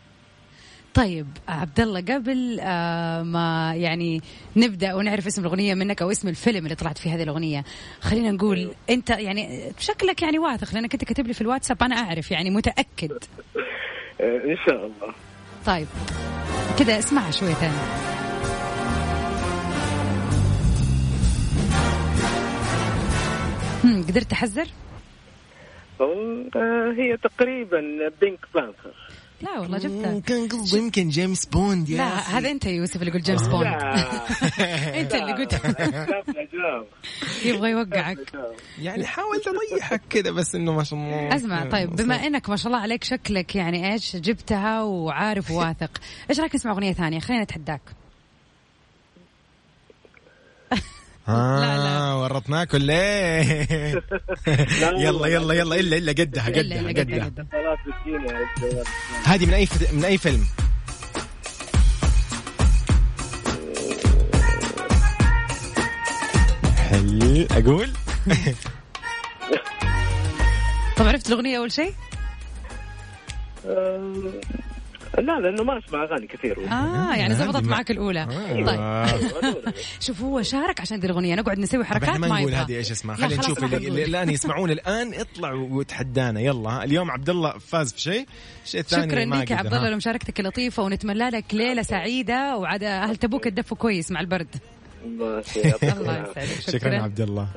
طيب 0.93 1.27
عبد 1.47 1.79
الله 1.79 2.01
قبل 2.01 2.59
آه 2.61 3.23
ما 3.23 3.73
يعني 3.75 4.21
نبدأ 4.55 4.93
ونعرف 4.93 5.27
اسم 5.27 5.41
الأغنية 5.41 5.73
منك 5.73 6.01
أو 6.01 6.11
اسم 6.11 6.27
الفيلم 6.27 6.63
اللي 6.65 6.75
طلعت 6.75 6.97
فيه 6.97 7.15
هذه 7.15 7.23
الأغنية 7.23 7.63
خلينا 8.01 8.31
نقول 8.31 8.57
أيوه. 8.57 8.75
أنت 8.89 9.09
يعني 9.09 9.71
شكلك 9.79 10.21
يعني 10.21 10.39
واثق 10.39 10.73
لأنك 10.73 10.93
أنت 10.93 11.03
كاتب 11.03 11.27
لي 11.27 11.33
في 11.33 11.41
الواتساب 11.41 11.83
أنا 11.83 11.95
أعرف 11.95 12.31
يعني 12.31 12.49
متأكد 12.49 13.11
آه 14.21 14.37
إن 14.45 14.57
شاء 14.65 14.75
الله 14.85 15.13
طيب 15.65 15.87
كذا 16.79 16.99
اسمعها 16.99 17.31
شوية 17.31 17.53
ثاني 17.53 17.73
هم، 23.83 24.03
قدرت 24.03 24.31
تحزر؟ 24.31 24.67
آه 26.01 26.93
هي 26.97 27.17
تقريبا 27.17 27.81
Pink 28.21 28.39
Panther 28.53 29.10
لا 29.41 29.59
والله 29.59 29.77
جبتها. 29.77 30.19
كان 30.19 30.47
قصدي 30.47 30.77
يمكن 30.77 31.09
جيمس 31.09 31.45
بوند 31.45 31.89
يا 31.89 31.97
لا 31.97 32.03
أخي. 32.19 32.33
هذا 32.33 32.51
أنت 32.51 32.65
يوسف 32.65 32.95
اللي 33.01 33.11
قلت 33.11 33.25
جيمس 33.25 33.47
بوند. 33.47 33.65
أنت 35.01 35.15
اللي 35.15 35.33
قلت. 35.33 35.53
يبغى 37.45 37.69
يوقعك. 37.71 38.17
يعني 38.79 39.05
حاولت 39.05 39.43
اضيعك 39.47 40.01
كذا 40.09 40.31
بس 40.31 40.55
إنه 40.55 40.73
ما 40.73 40.83
شاء 40.83 40.99
الله. 40.99 41.35
أسمع 41.35 41.69
طيب 41.69 41.95
بما 41.95 42.15
إنك 42.15 42.49
ما 42.49 42.55
شاء 42.55 42.67
الله 42.67 42.79
عليك 42.79 43.03
شكلك 43.03 43.55
يعني 43.55 43.93
إيش 43.93 44.15
جبتها 44.15 44.81
وعارف 44.83 45.51
وواثق. 45.51 45.91
إيش 46.29 46.39
رأيك 46.39 46.55
نسمع 46.55 46.71
أغنية 46.71 46.93
ثانية؟ 46.93 47.19
خلينا 47.19 47.43
نتحداك. 47.43 47.81
آه 51.27 51.59
لا، 51.59 51.77
لا. 51.77 52.13
ورطناك 52.13 52.73
ولا 52.73 52.93
إيه؟ 52.99 54.03
يلا 54.81 55.27
يلا 55.27 55.53
يلا 55.53 55.75
إلا 55.75 55.97
إلا 55.97 56.11
قدها 56.11 56.45
إلا- 56.45 56.57
قدها 56.57 56.79
إلا 56.79 57.23
قدها. 57.25 57.47
هذه 59.25 59.45
من 59.45 59.53
أي. 59.53 59.67
من 59.93 60.05
أي 60.05 60.17
فيلم؟ 60.17 60.45
هل 66.91 67.47
أقول؟ 67.51 67.89
طب 70.97 71.07
عرفت 71.07 71.27
الأغنية 71.29 71.57
أول 71.57 71.71
شيء؟ 71.71 71.93
آه، 75.17 75.21
لا 75.21 75.39
لأنه 75.39 75.63
ما 75.63 75.77
أسمع 75.77 76.03
أغاني 76.03 76.27
كثير. 76.27 76.57
آه 76.59 77.15
يعني 77.15 77.33
هذه 77.33 77.45
زبطت 77.45 77.63
معك 77.63 77.91
الأولى. 77.91 78.25
طيب. 78.65 78.67
آه. 78.67 79.07
شوف 80.05 80.21
هو 80.21 80.41
شارك 80.41 80.81
عشان 80.81 80.99
دي 80.99 81.07
الأغنية. 81.07 81.35
نقعد 81.35 81.59
نسوي 81.59 81.83
طب 81.83 81.89
حركات 81.89 82.17
ما 82.17 82.27
نقول 82.27 82.41
يبغى 82.41 82.55
هذه 82.55 82.75
إيش 82.77 82.91
اسمها. 82.91 83.15
خلينا 83.15 83.41
نشوف 83.41 83.63
اللي, 83.63 84.05
الآن 84.05 84.29
يسمعون. 84.29 84.71
الآن 84.71 85.13
اطلع 85.13 85.53
وتحدانا. 85.53 86.41
يلا. 86.41 86.83
اليوم 86.83 87.11
عبد 87.11 87.29
الله 87.29 87.57
فاز 87.57 87.93
في 87.93 88.01
شيء. 88.01 88.25
الشيء 88.65 88.81
الثاني 88.81 89.11
شكرا 89.11 89.25
لك 89.25 89.51
يا. 89.51 89.55
عبد 89.55 89.73
الله. 89.73 89.89
لمشاركتك 89.89 90.39
اللطيفه 90.39 90.83
ونتمنى 90.83 91.29
لك 91.29 91.45
ليلة 91.53 91.81
سعيدة 91.81 92.57
وعاد 92.57 92.83
أهل 92.83 93.15
تبوك 93.15 93.43
تدفوا 93.43 93.77
كويس 93.77 94.11
مع 94.11 94.19
البرد. 94.19 94.47
الله. 95.05 95.39
يسعدك. 95.39 96.61
شكرا 96.77 96.93
يا 96.93 97.01
عبد 97.01 97.21
الله. 97.21 97.47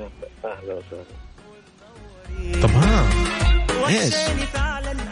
أهلا 0.45 0.75
وسهلا. 0.75 2.63
طب 2.63 2.71
ها. 2.71 3.44
إيش؟ 3.89 4.15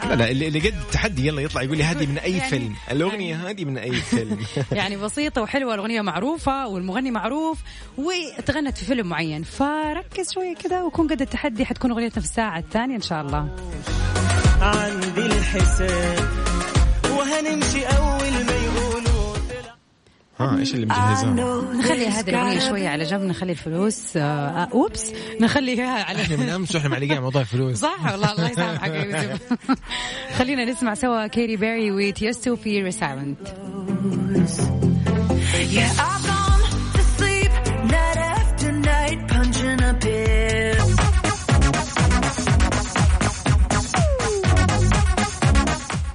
لا 0.09 0.15
لا 0.15 0.31
اللي 0.31 0.47
اللي 0.47 0.59
قد 0.59 0.65
التحدي 0.87 1.27
يلا 1.27 1.41
يطلع 1.41 1.61
يقول 1.61 1.77
لي 1.77 1.83
هذه 1.83 2.05
من 2.05 2.17
أي 2.17 2.31
يعني- 2.37 2.49
فيلم. 2.49 2.75
الأغنية 2.91 3.49
هذه 3.49 3.65
من 3.65 3.77
أي 3.77 3.91
فيلم. 3.91 4.37
يعني 4.71 4.97
بسيطة 4.97 5.41
وحلوة 5.41 5.73
الأغنية 5.73 6.01
معروفة 6.01 6.67
والمغني 6.67 7.11
معروف 7.11 7.57
وتغنت 7.97 8.77
في 8.77 8.85
فيلم 8.85 9.07
معين. 9.07 9.43
فركز 9.43 10.31
شوية 10.33 10.55
كده 10.55 10.85
وكون 10.85 11.07
قد 11.07 11.21
التحدي 11.21 11.65
حتكون 11.65 11.91
أغنيتنا 11.91 12.21
في 12.21 12.27
الساعة 12.29 12.59
الثانية 12.59 12.95
إن 12.95 13.01
شاء 13.01 13.21
الله. 13.21 13.49
عندي 14.61 15.25
الحساب 15.25 16.27
وهنمشي 17.17 17.85
أول 17.85 18.22
ها 20.39 20.57
إيش 20.57 20.73
اللي 20.73 20.85
مجهزاه؟ 20.85 21.63
نخلي 21.73 22.07
هذه 22.07 22.29
الأغنية 22.29 22.59
شوية 22.59 22.89
على 22.89 23.03
جنب 23.03 23.21
نخلي 23.21 23.51
الفلوس 23.51 24.17
آه 24.17 24.21
آه، 24.21 24.69
أوبس 24.73 25.11
نخليها 25.41 26.03
على 26.03 26.21
إحنا 26.21 26.35
من 26.35 26.49
أمس 26.49 26.75
وإحنا 26.75 26.89
معلقين 26.89 27.11
على 27.11 27.21
موضوع 27.21 27.41
الفلوس. 27.41 27.77
صح؟ 27.77 28.11
والله 28.11 28.31
الله 28.31 28.49
يسامحك. 28.49 28.89
يا 28.91 29.03
يوسف 29.03 29.41
خلينا 30.37 30.65
نسمع 30.65 30.93
سوا 30.93 31.27
كيتي 31.27 31.57
بيري 31.57 31.91
وتيستو 31.91 32.55
في 32.55 32.81
Resilient 32.81 33.39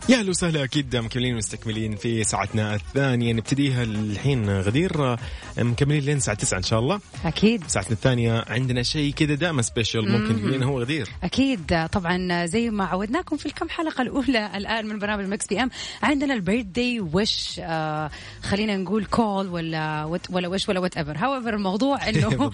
يا 0.08 0.16
أهلا 0.18 0.30
وسهلا 0.30 0.64
أكيد 0.64 0.96
مكملين 0.96 1.34
ومستكملين 1.34 1.96
في 1.96 2.24
ساعتنا 2.24 2.74
الثانية. 2.74 3.32
نبتديها 3.32 3.82
الحين 3.82 4.50
غدير 4.60 5.16
مكملين 5.58 6.02
لين 6.04 6.16
الساعة 6.16 6.36
9 6.36 6.58
إن 6.58 6.62
شاء 6.62 6.78
الله. 6.78 7.00
أكيد. 7.24 7.64
ساعتنا 7.66 7.92
الثانية 7.92 8.44
عندنا 8.48 8.82
شيء 8.82 9.12
كذا 9.12 9.34
دائما 9.34 9.62
special 9.62 10.08
ممكن 10.08 10.38
تقولين 10.40 10.62
هو 10.62 10.80
غدير. 10.80 11.08
أكيد. 11.22 11.88
طبعا 11.92 12.46
زي 12.46 12.70
ما 12.70 12.84
عودناكم 12.84 13.36
في 13.36 13.46
الكم 13.46 13.68
حلقة 13.68 14.02
الأولى 14.02 14.50
الآن 14.56 14.86
من 14.86 14.98
برنامج 14.98 15.24
Mix 15.28 15.46
PM 15.46 15.70
عندنا 16.02 16.34
ال 16.34 16.66
birthday 16.66 17.00
wish 17.00 17.60
آه 17.64 18.10
خلينا 18.42 18.76
نقول 18.76 19.04
call 19.04 19.48
ولا 19.48 20.04
what 20.04 20.30
ولا 20.30 20.48
wish 20.48 20.68
ولا 20.68 20.80
whatever 20.80 21.16
however 21.18 21.54
الموضوع 21.54 21.98
إنه. 22.08 22.50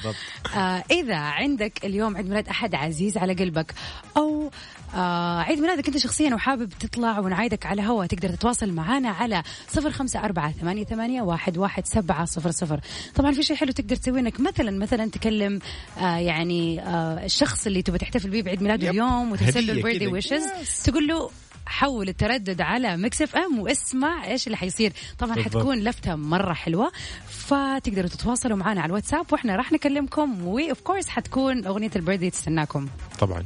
آه 0.57 0.85
إذا 0.91 1.17
عندك 1.17 1.85
اليوم 1.85 2.17
عيد 2.17 2.29
ميلاد 2.29 2.49
أحد 2.49 2.75
عزيز 2.75 3.19
على 3.19 3.33
قلبك 3.35 3.75
أو 4.17 4.51
آه 4.95 5.41
عيد 5.41 5.59
ميلادك 5.61 5.87
أنت 5.89 5.99
شخصيا 5.99 6.35
وحابب 6.35 6.69
تطلع 6.81 7.21
ونعايدك 7.45 7.67
على 7.67 7.83
هوا 7.83 8.07
تقدر 8.07 8.29
تتواصل 8.29 8.73
معنا 8.73 9.09
على 9.09 9.43
صفر 9.69 9.91
خمسة 9.91 10.25
أربعة 10.25 10.53
ثمانية, 10.53 10.85
ثمانية 10.85 11.23
واحد, 11.23 11.59
واحد 11.59 11.87
سبعة 11.87 12.25
صفر 12.25 12.51
صفر 12.51 12.81
طبعا 13.15 13.33
في 13.33 13.43
شيء 13.43 13.57
حلو 13.57 13.73
تقدر 13.73 13.97
تسوي 13.97 14.21
انك 14.21 14.41
مثلا 14.41 14.71
مثلا 14.79 15.11
تكلم 15.11 15.59
آه 15.99 16.17
يعني 16.17 16.81
آه 16.83 17.25
الشخص 17.25 17.67
اللي 17.67 17.83
تبغى 17.83 17.99
تحتفل 17.99 18.31
به 18.31 18.43
بعيد 18.43 18.63
ميلاده. 18.63 18.91
اليوم 18.91 19.33
وترسل 19.33 19.67
له 19.67 19.73
ال 19.73 19.76
birthday. 19.76 20.07
wishes 20.07 20.43
تقول 20.85 21.07
له 21.07 21.31
حول 21.67 22.09
التردد 22.09 22.61
على 22.61 22.97
Mix 22.97 23.23
FM 23.23 23.59
واسمع 23.59 24.27
إيش 24.27 24.47
اللي 24.47 24.57
حيصير 24.57 24.93
طبعا 25.19 25.35
بالضبط. 25.35 25.57
حتكون 25.57 25.79
لفتة 25.79 26.15
مرة 26.15 26.53
حلوة 26.53 26.93
فتقدروا 27.29 28.09
تتواصلوا 28.09 28.57
معنا 28.57 28.81
على 28.81 28.91
الواتساب 28.91 29.27
وإحنا 29.33 29.57
راح 29.57 29.73
نكلمكم 29.73 30.47
و 30.47 30.58
of 30.58 30.81
course 30.81 31.09
حتكون 31.09 31.67
أغنية 31.67 31.91
ال 31.97 32.00
birthday 32.00 32.31
تستناكم 32.31 32.89
طبعا 33.21 33.45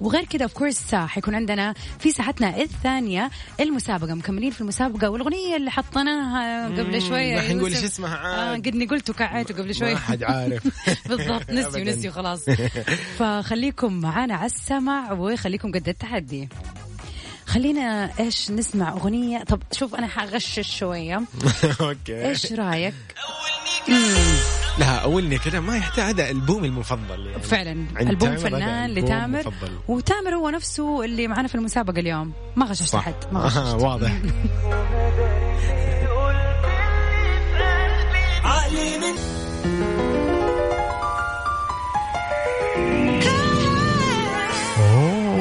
وغير 0.00 0.24
كذا 0.24 0.42
of 0.42 0.52
course 0.52 0.94
حيكون 0.94 1.34
عندنا 1.34 1.74
في 1.98 2.10
ساعتنا 2.10 2.56
الثانية 2.62 3.30
المسابقة 3.60 4.14
مكملين 4.14 4.50
في 4.50 4.60
المسابقة 4.60 5.10
والأغنية 5.10 5.56
اللي 5.56 5.70
حطيناها 5.70 6.66
قبل 6.68 7.02
شوية 7.02 7.36
راح 7.36 7.50
نقول. 7.50 7.74
إيش 7.74 7.84
اسمها؟ 7.84 8.16
آه 8.16 8.50
عاد. 8.50 8.68
قدني 8.68 8.86
قلت 8.86 9.10
وكعيت 9.10 9.52
قبل 9.52 9.74
شوي. 9.74 9.92
ما 9.94 9.98
حد 10.00 10.22
عارف. 10.22 10.62
بالضبط 11.08 11.50
نسيوا 11.50 11.68
أبداً. 11.78 11.92
نسيوا 11.96 12.12
خلاص 12.12 12.44
فخليكم 13.18 13.92
معانا 13.92 14.34
على 14.34 14.46
السمع 14.46 15.12
وخليكم 15.12 15.72
قد 15.72 15.88
التحدي. 15.88 16.48
خلينا 17.46 18.10
إيش 18.20 18.50
نسمع 18.50 18.88
أغنية؟ 18.92 19.44
طب 19.44 19.62
شوف 19.72 19.94
أنا 19.94 20.06
حغشش 20.06 20.78
شوية. 20.78 21.16
أوكي. 21.80 22.28
إيش 22.28 22.52
رأيك؟ 22.52 22.94
اولني 25.08 25.38
كذا 25.38 25.60
ما 25.60 25.76
يحتاج 25.76 26.04
هذا 26.04 26.30
البوم 26.30 26.64
المفضل 26.64 27.26
يعني. 27.26 27.42
فعلا 27.42 27.84
ألبوم 28.00 28.36
فنان 28.36 28.90
لتامر. 28.90 29.40
المفضل. 29.40 29.70
وتامر 29.88 30.34
هو 30.34 30.48
نفسه 30.50 31.04
اللي 31.04 31.28
معنا 31.28 31.48
في 31.48 31.54
المسابقة 31.54 32.00
اليوم. 32.00 32.32
ما 32.56 32.66
غششت 32.66 32.94
أحد 32.94 33.14
ما 33.32 33.40
آه 33.40 33.46
غششت. 33.46 33.82
واضح. 33.84 34.12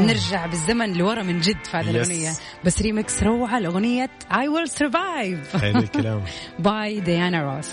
نرجع 0.07 0.45
بالزمن 0.45 0.93
لورا 0.93 1.24
من 1.24 1.39
جد 1.39 1.65
في 1.65 1.77
هذه. 1.77 1.89
الأغنية. 1.89 2.31
بس 2.65 2.81
ريمكس 2.81 3.24
روعة 3.24 3.59
لأغنية 3.59 4.09
I 4.31 4.36
will 4.36 4.71
survive. 4.71 5.57
حلو 5.57 5.79
الكلام. 5.79 6.21
by 6.59 7.00
ديانا 7.00 7.55
روس 7.55 7.69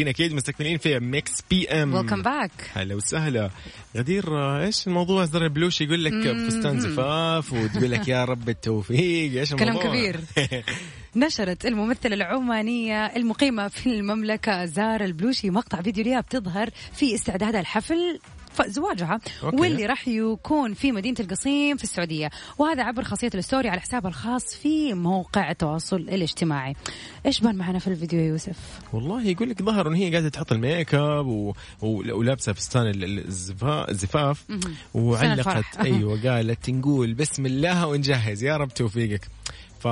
مكملين 0.00 0.08
أكيد 0.08 0.32
مستكملين 0.32 0.78
في 0.78 0.98
Mix 0.98 1.42
PM 1.50 1.94
welcome 1.94 2.22
back 2.22 2.50
هلا 2.74 2.94
وسهلا. 2.94 3.50
غدير 3.96 4.24
إيش 4.62 4.86
الموضوع؟ 4.86 5.24
زارا 5.24 5.44
البلوشي 5.44 5.84
يقول 5.84 6.04
لك 6.04 6.12
فستان 6.48 6.80
زفاف 6.80 7.52
وتقول 7.52 7.90
لك 7.90 8.08
يا 8.08 8.24
رب 8.24 8.48
التوفيق. 8.48 9.38
إيش 9.38 9.54
كلام 9.54 9.68
الموضوع؟ 9.68 9.90
كبير. 9.90 10.20
نشرت 11.16 11.66
الممثلة 11.66 12.14
العمانية 12.14 13.06
المقيمة 13.06 13.68
في 13.68 13.86
المملكة 13.86 14.64
زارا 14.64 15.04
البلوشي 15.04 15.50
مقطع 15.50 15.82
فيديو 15.82 16.04
لها 16.04 16.20
بتظهر 16.20 16.70
في 16.92 17.14
استعدادها 17.14 17.60
لحفل 17.60 18.20
زواجها 18.66 19.20
أوكي. 19.42 19.56
واللي 19.56 19.86
راح 19.86 20.08
يكون 20.08 20.74
في 20.74 20.92
مدينة 20.92 21.16
القصيم 21.20 21.76
في 21.76 21.84
السعودية. 21.84 22.30
وهذا 22.58 22.82
عبر 22.82 23.04
خاصية 23.04 23.30
ال 23.34 23.40
story 23.40 23.68
على 23.68 23.80
حسابها 23.80 24.08
الخاص 24.10 24.54
في 24.54 24.94
موقع 24.94 25.50
التواصل 25.50 25.96
الاجتماعي. 25.96 26.74
إيش 27.26 27.40
بان 27.40 27.56
معنا 27.56 27.78
في 27.78 27.88
الفيديو 27.88 28.20
يوسف؟ 28.20 28.56
والله 28.92 29.26
يقول 29.26 29.50
لك 29.50 29.62
ظهر 29.62 29.88
إن 29.88 29.94
هي 29.94 30.10
قاعدة 30.10 30.28
تحط 30.28 30.52
الميك 30.52 30.94
أب 30.94 31.26
و... 31.26 31.54
و... 31.82 32.16
ولابسة 32.18 32.52
فستان 32.52 32.86
ال- 32.86 33.04
ال- 33.04 33.26
الزفا... 33.26 33.90
الزفاف. 33.90 34.44
وعلقت. 34.94 35.76
أيوه 35.80 36.20
قالت 36.30 36.70
نقول 36.70 37.14
بسم 37.14 37.46
الله 37.46 37.86
ونجهز. 37.86 38.42
يا 38.44 38.56
رب 38.56 38.68
توفيقك. 38.74 39.28
ف 39.80 39.84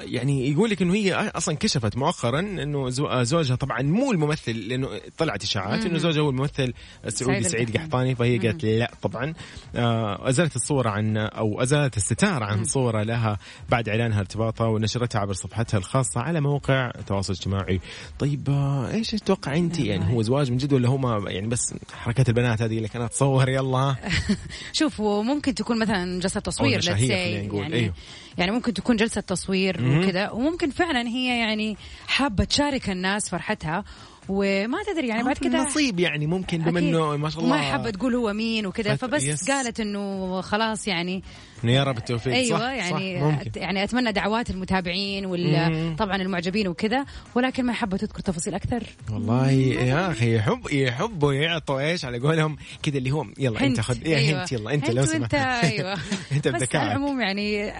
يعني 0.00 0.50
يقول 0.50 0.70
لك 0.70 0.82
إنه 0.82 0.94
هي 0.94 1.14
أصلا 1.14 1.54
كشفت 1.56 1.96
مؤخرا 1.96 2.40
إنه 2.40 2.88
زو- 2.90 3.22
زوجها 3.22 3.56
طبعا 3.56 3.82
مو 3.82 4.12
الممثل 4.12 4.52
لأنه 4.52 4.88
طلعت 5.18 5.42
إشاعات 5.42 5.86
إنه 5.86 5.98
زوجها 5.98 6.22
هو 6.22 6.30
الممثل 6.30 6.72
السعودي 7.06 7.42
سعيد. 7.42 7.76
قحطاني 7.76 8.14
فهي 8.14 8.38
قالت 8.38 8.64
لا 8.64 8.90
طبعا. 9.02 9.34
آه، 9.76 10.28
أزالت 10.28 10.56
الصورة 10.56 10.88
عن 10.90 11.16
أو 11.16 11.62
أزالت 11.62 11.96
الستار 11.96 12.42
عن 12.42 12.64
صورة 12.64 13.02
لها 13.02 13.38
بعد 13.68 13.88
إعلانها 13.88 14.20
ارتباطها 14.20 14.66
ونشرتها 14.66 15.18
عبر 15.20 15.32
صفحتها 15.32 15.78
الخاصة 15.78 16.20
على 16.20 16.40
موقع 16.40 16.90
تواصل 17.06 17.32
اجتماعي. 17.32 17.80
طيب 18.18 18.50
آه، 18.50 18.90
إيش 18.90 19.10
تتوقع 19.10 19.56
أنت؟ 19.56 19.78
يعني 19.80 20.14
هو 20.14 20.22
زواج 20.22 20.50
من 20.50 20.56
جد 20.56 20.72
ولا 20.72 20.88
هو 20.88 20.96
ما 20.98 21.30
يعني 21.30 21.46
بس 21.46 21.74
حركات 21.92 22.28
البنات 22.28 22.62
هذه 22.62 22.80
لك 22.80 22.96
أنا 22.96 23.04
اتصور 23.04 23.48
يلا. 23.48 23.96
شوف 24.72 25.00
وممكن 25.00 25.54
تكون 25.54 25.78
مثلا 25.78 26.20
جلسة 26.20 26.40
تصوير 26.40 26.80
يعني 26.88 27.74
أيوه. 27.74 27.94
يعني 28.38 28.50
ممكن 28.50 28.74
تكون 28.74 28.96
جلسة 28.96 29.20
تصوير 29.20 29.76
وكذا. 29.80 30.30
وممكن 30.30 30.70
فعلا 30.70 31.08
هي 31.08 31.38
يعني 31.38 31.76
حابة 32.06 32.44
تشارك 32.44 32.90
الناس 32.90 33.28
فرحتها. 33.28 33.84
وما 34.28 34.78
تدري 34.82 35.08
يعني 35.08 35.22
بعد 35.22 35.38
كذا 35.38 35.58
نصيب 35.58 36.00
يعني 36.00 36.26
ممكن 36.26 36.58
بما. 36.58 36.78
إنه 36.78 37.16
ما 37.16 37.30
شاء 37.30 37.42
الله 37.42 37.56
ما 37.56 37.62
حابة 37.62 37.90
تقول 37.90 38.14
هو 38.14 38.32
مين 38.32 38.66
وكذا. 38.66 38.96
فبس 38.96 39.24
يس. 39.24 39.50
قالت 39.50 39.80
إنه 39.80 40.40
خلاص 40.40 40.88
يعني 40.88 41.22
يا 41.64 41.84
رب 41.84 41.98
التوفيق. 41.98 42.34
أيوه 42.34 42.58
صح 42.58 42.64
يعني 42.64 43.20
صح 43.20 43.26
ممكن. 43.26 43.50
يعني 43.56 43.84
أتمنى 43.84 44.12
دعوات 44.12 44.50
المتابعين 44.50 45.26
وال 45.26 45.96
طبعا 45.98 46.16
المعجبين 46.16 46.68
وكذا. 46.68 47.04
ولكن 47.34 47.64
ما 47.64 47.72
حابة 47.72 47.96
تذكر 47.96 48.20
تفاصيل 48.20 48.54
أكثر. 48.54 48.82
والله 49.12 49.50
يا 49.50 50.10
أخي 50.10 50.36
يحب 50.36 50.60
يحبوا 50.72 51.32
يعطوا 51.32 51.80
إيش 51.80 52.04
على 52.04 52.18
قولهم. 52.18 52.56
كذا 52.82 52.98
اللي 52.98 53.10
هو 53.10 53.26
يلا 53.38 53.60
أنت. 53.60 53.80
خذ 53.80 54.04
إيه 54.04 54.42
هنت 54.42 54.52
يلا 54.52 54.74
أنت 54.74 54.90
لو 54.90 55.04
سمحت. 55.04 55.34
أيوه. 55.34 55.92
أنت 56.32 56.48
بس 56.48 56.54
على 56.54 56.58
بذكائك 56.58 56.74
العموم 56.74 57.20
يعني 57.20 57.72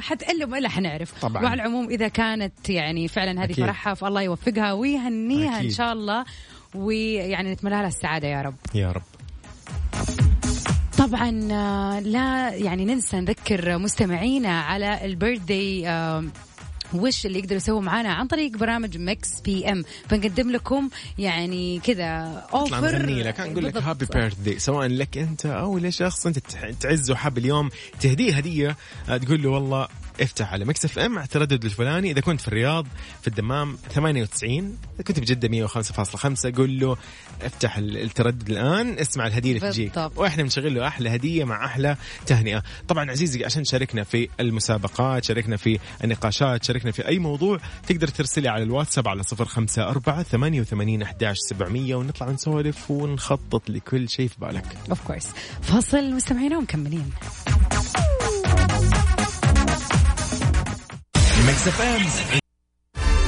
حتألم 0.00 0.54
الا 0.54 0.68
حنعرف 0.68 1.20
طبعاً. 1.20 1.42
وعلى 1.42 1.54
العموم 1.54 1.88
إذا 1.88 2.08
كانت 2.08 2.70
يعني 2.70 3.08
فعلا 3.08 3.40
هذه 3.44 3.44
أكيد. 3.52 3.64
فرحها 3.64 3.94
فالله 3.94 4.22
يوفقها 4.22 4.72
ويهنيها 4.72 5.48
إن 5.48 5.54
أكيد. 5.54 5.72
شاء 5.72 5.92
الله 5.92 6.24
ويعني 6.74 7.52
نتمنى 7.52 7.74
لها 7.74 7.88
السعادة 7.88 8.28
يا 8.28 8.42
رب 8.42 8.54
يا 8.74 8.92
رب 8.92 9.02
طبعا 10.98 11.48
آه، 11.52 12.00
لا 12.00 12.54
يعني 12.54 12.84
ننسى 12.84 13.20
نذكر 13.20 13.78
مستمعينا 13.78 14.60
على 14.60 15.04
ال 15.04 15.13
birthday 15.13 15.88
wish 16.94 17.26
اللي 17.26 17.38
يقدروا 17.38 17.56
يسووا 17.56 17.80
معانا 17.80 18.12
عن 18.12 18.26
طريق 18.26 18.50
برامج 18.56 18.98
Mix 18.98 19.40
PM 19.40 19.84
بنقدم 20.10 20.50
لكم 20.50 20.88
يعني 21.18 21.78
كذا 21.80 22.04
offer 22.54 23.06
لك. 23.06 23.40
نقول 23.40 23.64
لك. 23.64 23.76
happy 23.76 24.06
birthday 24.14 24.58
سواء 24.58 24.86
لك 24.88 25.18
أنت 25.18 25.46
أو 25.46 25.78
لشخص 25.78 26.26
أنت 26.26 26.38
تعزه 26.80 27.14
حاب 27.14 27.38
اليوم 27.38 27.70
تهديه 28.00 28.34
هدية 28.36 28.76
تقول 29.06 29.42
له 29.42 29.50
والله 29.50 29.88
افتح 30.20 30.52
على 30.52 30.64
Mix 30.64 30.84
FM 30.84 31.18
على 31.18 31.24
التردد 31.24 31.64
الفلاني. 31.64 32.10
إذا 32.10 32.20
كنت 32.20 32.40
في 32.40 32.48
الرياض 32.48 32.86
في 33.20 33.28
الدمام 33.28 33.76
98 33.94 34.76
إذا 34.94 35.02
كنت 35.04 35.20
بجده 35.20 35.48
105.5 35.68 36.50
قول 36.56 36.78
له 36.80 36.96
افتح 37.42 37.76
ال- 37.76 37.96
التردد 37.98 38.50
الآن. 38.50 38.98
اسمع 38.98 39.26
الهدية 39.26 39.56
اللي 39.56 39.70
تجيك. 39.70 39.96
وإحنا 40.16 40.42
بنشغل 40.42 40.74
له 40.74 40.86
أحلى 40.88 41.14
هدية 41.14 41.44
مع 41.44 41.64
أحلى 41.64 41.96
تهنئة. 42.26 42.62
طبعا 42.88 43.10
عزيزي 43.10 43.44
عشان 43.44 43.62
تشاركنا 43.62 44.04
في 44.04 44.28
المسابقات 44.40 45.24
شاركنا 45.24 45.56
في 45.56 45.78
النقاشات 46.04 46.64
شاركنا 46.64 46.90
في 46.92 47.08
أي 47.08 47.18
موضوع 47.18 47.58
تقدر 47.88 48.08
ترسلي 48.08 48.48
على 48.48 48.62
الواتساب 48.62 49.08
على 49.08 49.22
054 49.32 50.22
88 50.24 51.02
11 51.02 51.40
700 51.48 51.94
ونطلع 51.94 52.30
نسولف 52.30 52.90
ونخطط 52.90 53.70
لكل 53.70 54.08
شيء 54.08 54.28
في 54.28 54.34
بالك. 54.40 54.64
Of 54.90 55.00
course 55.06 55.28
فاصل 55.62 56.12
مستمعينا 56.12 56.58
ومكملين. 56.58 57.10
Mix 61.52 61.68
FM 61.68 62.02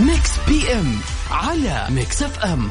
Mix 0.07 0.31
PM 0.49 1.01
على 1.31 1.87
Mix 1.91 2.23
FM 2.23 2.71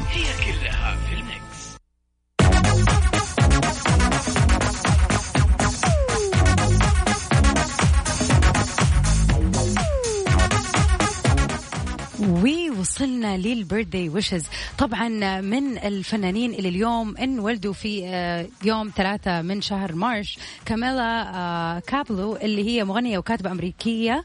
ووصلنا 12.94 13.36
لل 13.36 13.50
birthday 13.50 14.08
wishes. 14.08 14.46
طبعا 14.78 15.08
من 15.40 15.78
الفنانين 15.78 16.54
اللي 16.54 16.68
اليوم 16.68 17.16
انولدوا 17.16 17.72
في 17.72 18.02
آه، 18.06 18.46
يوم 18.64 18.92
ثلاثة 18.96 19.42
من 19.42 19.60
شهر 19.60 19.94
March 19.94 20.38
كاميلا 20.66 21.34
آه، 21.34 21.78
كابلو 21.78 22.36
اللي 22.36 22.64
هي 22.68 22.84
مغنية 22.84 23.18
وكاتبة 23.18 23.50
أمريكية 23.50 24.24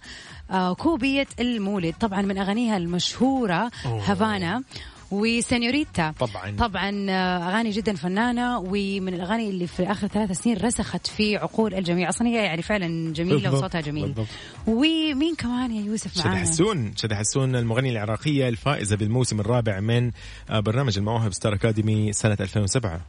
آه، 0.51 0.73
كوبية 0.73 1.27
المولد. 1.39 1.93
طبعا 1.99 2.21
من 2.21 2.37
أغانيها 2.37 2.77
المشهورة 2.77 3.71
هافانا. 3.85 4.63
وسينيوريتا. 5.11 6.13
طبعاً. 6.19 6.55
طبعا 6.57 7.05
آه، 7.09 7.49
أغاني 7.49 7.69
جدا 7.69 7.95
فنانة 7.95 8.59
ومن 8.59 9.13
الأغاني 9.13 9.49
اللي 9.49 9.67
في 9.67 9.91
آخر 9.91 10.07
ثلاث 10.07 10.31
سنين 10.31 10.57
رسخت 10.57 11.07
في 11.07 11.37
عقول 11.37 11.73
الجميع. 11.73 12.09
أصلا 12.09 12.27
هي 12.27 12.35
يعني 12.35 12.61
فعلا 12.61 13.13
جميلة 13.13 13.53
وصوتها 13.53 13.81
جميل. 13.81 14.05
بالضبط. 14.05 14.27
ومين 14.67 15.35
كمان 15.35 15.71
يا 15.71 15.81
يوسف 15.85 16.13
شذى 16.13 16.23
معانا؟ 16.29 16.41
حسون 16.41 16.93
شذى 16.95 17.15
حسون 17.15 17.55
المغنية 17.55 17.91
العراقية 17.91 18.49
الفائزة 18.49 18.95
بالموسم 18.95 19.39
الرابع 19.39 19.79
من 19.79 20.11
آه، 20.49 20.59
برنامج 20.59 20.97
المواهب 20.97 21.33
ستار 21.33 21.53
أكاديمي 21.53 22.13
سنة 22.13 22.37
2007 22.39 23.01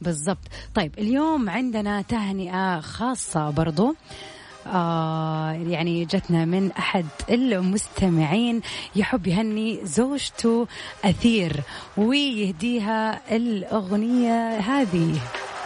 بالضبط. 0.00 0.38
طيب 0.74 0.98
اليوم 0.98 1.50
عندنا 1.50 2.02
تهنئة 2.02 2.80
خاصة 2.80 3.50
برضو. 3.50 3.94
آه 4.66 5.52
يعني 5.52 6.04
جتنا 6.04 6.44
من 6.44 6.72
أحد 6.72 7.06
المستمعين. 7.30 8.60
يحب 8.96 9.26
يهني 9.26 9.80
زوجته 9.84 10.66
أثير 11.04 11.60
ويهديها 11.96 13.20
الأغنية 13.36 14.58
هذه. 14.58 15.14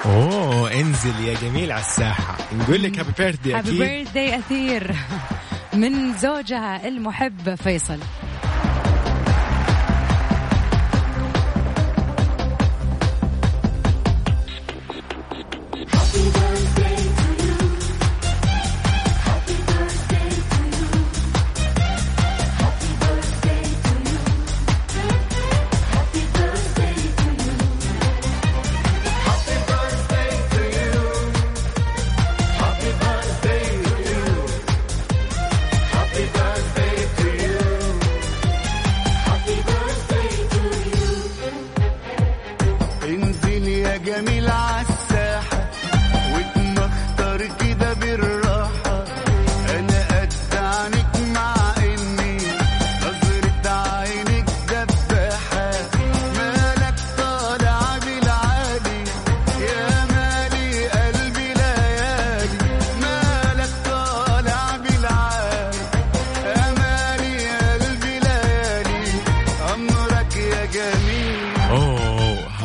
أوه 0.04 0.80
انزل 0.80 1.24
يا 1.24 1.34
جميل 1.42 1.72
على 1.72 1.80
الساحة. 1.80 2.36
نقول 2.52 2.82
لك 2.82 2.98
هابي 2.98 3.12
بيرثدي 3.18 3.54
هابي 3.54 3.78
بيرثدي 3.78 4.36
أثير. 4.36 4.96
من 5.80 6.12
زوجها 6.12 6.88
المحب 6.88 7.54
فيصل. 7.54 7.98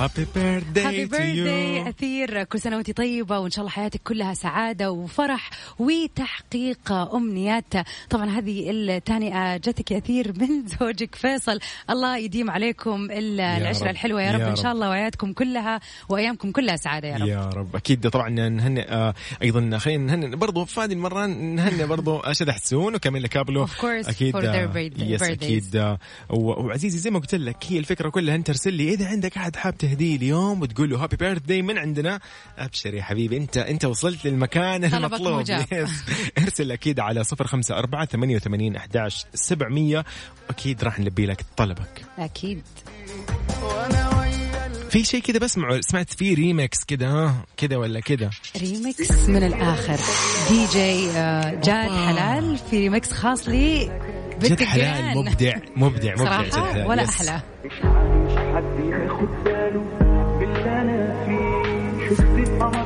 happy 0.03 0.27
birthday 0.35 0.81
happy 0.81 1.05
birthday 1.05 1.89
أثير 1.89 2.43
كل 2.43 2.59
سنة 2.59 2.75
وأنت 2.75 2.91
طيبة 2.97 3.39
وإن 3.39 3.49
شاء 3.51 3.59
الله 3.59 3.71
حياتك 3.71 4.01
كلها 4.03 4.33
سعادة 4.33 4.91
وفرح 4.91 5.49
وتحقيق 5.79 6.91
أمنيات. 6.91 7.73
طبعا 8.09 8.29
هذه 8.29 8.69
التهنئة 8.69 9.57
جتك 9.57 9.91
يا 9.91 9.97
أثير 9.97 10.33
من 10.39 10.47
زوجك 10.79 11.15
فيصل. 11.15 11.59
الله 11.89 12.17
يديم 12.17 12.51
عليكم 12.51 13.07
ال- 13.11 13.41
العشرة. 13.41 13.89
الحلوة 13.89 14.21
يا 14.21 14.31
رب. 14.31 14.39
يا 14.39 14.45
إن 14.45 14.51
رب. 14.51 14.57
شاء 14.57 14.71
الله 14.71 14.89
وحياتكم 14.89 15.33
كلها 15.33 15.79
وأيامكم 16.09 16.51
كلها 16.51 16.75
سعادة 16.75 17.07
يا 17.07 17.17
رب. 17.17 17.27
يا 17.27 17.49
رب. 17.49 17.75
أكيد 17.75 18.09
طبعا 18.09 18.29
نهنئ 18.29 18.85
آه، 18.89 19.13
أيضا 19.41 19.77
خلينا 19.77 20.15
نهنئ 20.15 20.35
برضو 20.35 20.65
في 20.65 20.79
هذه 20.81 20.93
المرة 20.93 21.25
نهنئ 21.25 21.85
برضو 21.85 22.21
شذى 22.31 22.51
حسون 22.51 22.95
وكاميلا 22.95 23.27
كابلو. 23.27 23.63
آه، 23.63 23.67
birthday- 24.73 25.01
yes 25.01 25.23
birthdays. 25.23 25.29
أكيد 25.31 25.75
آه، 25.75 25.99
وعزيزي 26.29 26.97
زي 26.99 27.09
ما 27.11 27.19
قلت 27.19 27.35
لك 27.35 27.57
هي 27.67 27.79
الفكرة 27.79 28.09
كلها. 28.09 28.35
أنت 28.35 28.49
ارسل 28.49 28.73
لي 28.73 28.93
إذا 28.93 29.07
عندك 29.07 29.37
أحد 29.37 29.55
حاب 29.55 29.77
تهديه 29.93 30.15
اليوم 30.15 30.61
وتقول 30.61 30.89
له 30.89 31.03
happy 31.03 31.15
birthday 31.15 31.61
من 31.61 31.77
عندنا. 31.77 32.19
ابشر 32.57 32.93
يا 32.93 33.03
حبيبي 33.03 33.37
أنت 33.37 33.57
أنت 33.57 33.85
وصلت 33.85 34.25
للمكان 34.25 34.83
المطلوب. 34.85 35.45
ارسل 36.43 36.71
أكيد 36.71 36.99
على 36.99 37.23
054 37.41 38.05
88 38.05 38.75
11 38.75 39.27
700 39.33 40.05
أكيد 40.49 40.83
راح 40.83 40.99
نلبي 40.99 41.25
لك 41.25 41.45
طلبك. 41.57 42.05
أكيد. 42.19 42.61
في 44.89 45.03
شيء 45.03 45.21
كذا 45.21 45.39
بسمعه 45.39 45.81
سمعت 45.81 46.13
فيه 46.13 46.35
ريمكس 46.35 46.83
كذا 46.87 47.07
ها؟ 47.07 47.45
كذا 47.57 47.77
ولا 47.77 47.99
كذا 47.99 48.29
ريمكس 48.57 49.11
من 49.29 49.43
الآخر. 49.43 49.99
دي 50.49 50.65
جي 50.65 51.09
آه، 51.09 51.61
جاد 51.63 51.91
حلال 51.91 52.57
في 52.57 52.79
ريمكس 52.79 53.11
خاص 53.11 53.49
لي 53.49 53.99
جد 54.41 54.63
حلال. 54.63 55.17
مبدع 55.17 55.55
مبدع 55.75 56.13
مبدع 56.15 56.41
جد 56.43 56.51
صراحة 56.53 56.73
حلال. 56.73 56.87
ولا 56.87 57.03
يس. 57.03 57.31
فيه 62.09 62.15
شفت 62.15 62.49
القمر 62.49 62.82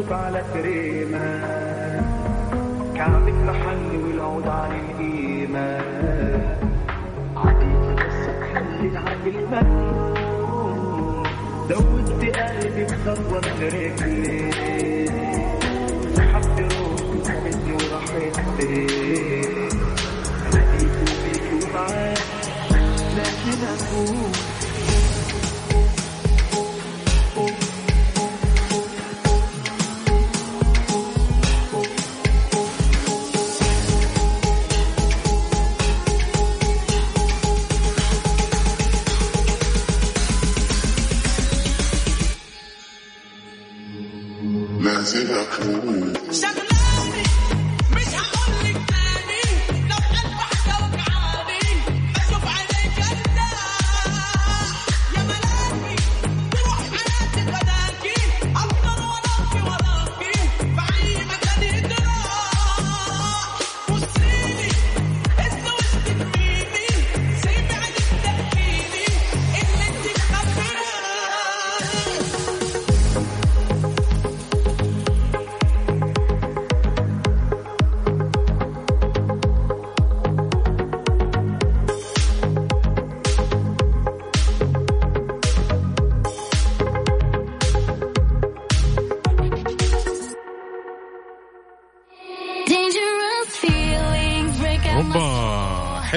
محطوط 0.00 0.12
على 0.12 0.42
كريمة. 0.54 1.40
كعبك 2.96 3.34
محلي 3.34 3.98
والعود 3.98 4.46
على 4.48 4.80
القيمة. 4.80 5.80
عديتي 7.36 7.94
بس 7.94 8.26
تخلي 8.26 8.88
العقل 8.88 9.36
مجنون 9.52 11.22
دوبت 11.68 12.36
قلبي 12.36 12.84
بخطوة 12.84 13.40
من 13.40 13.62
رجلي. 13.62 14.50
سحبت 16.16 16.58
روحي 16.60 17.04
وخدتني 17.18 17.72
وراحت 17.72 18.36
فين 18.56 19.68
لقيته 20.52 21.04
فيكي 21.22 21.54
ومعاك 21.66 22.18
لكن 23.16 23.60
أكون 23.74 24.32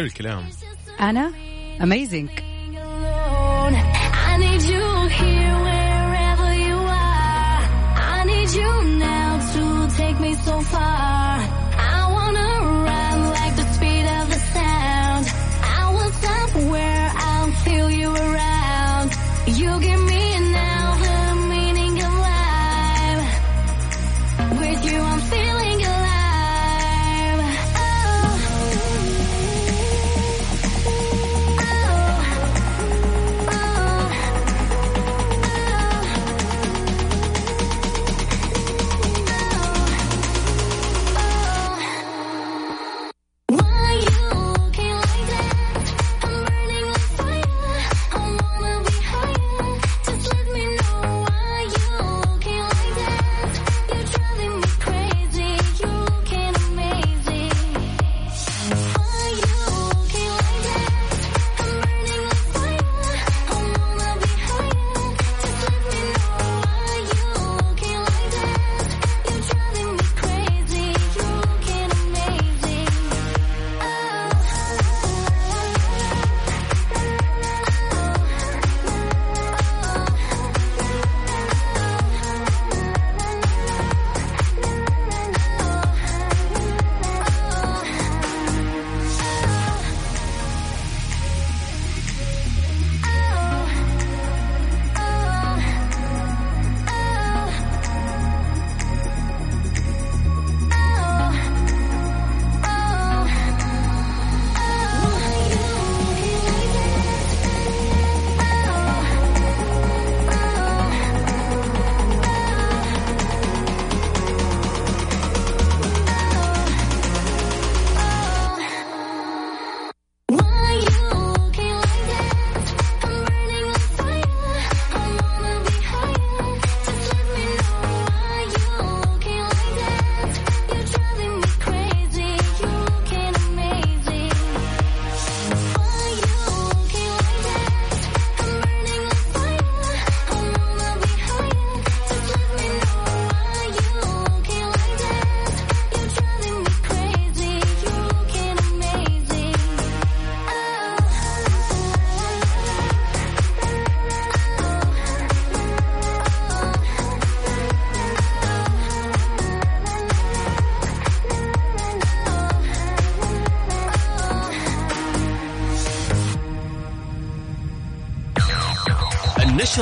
حلو 0.04 0.10
الكلام. 0.12 0.50
أنا 1.00 1.34
اميزنج 1.82 2.30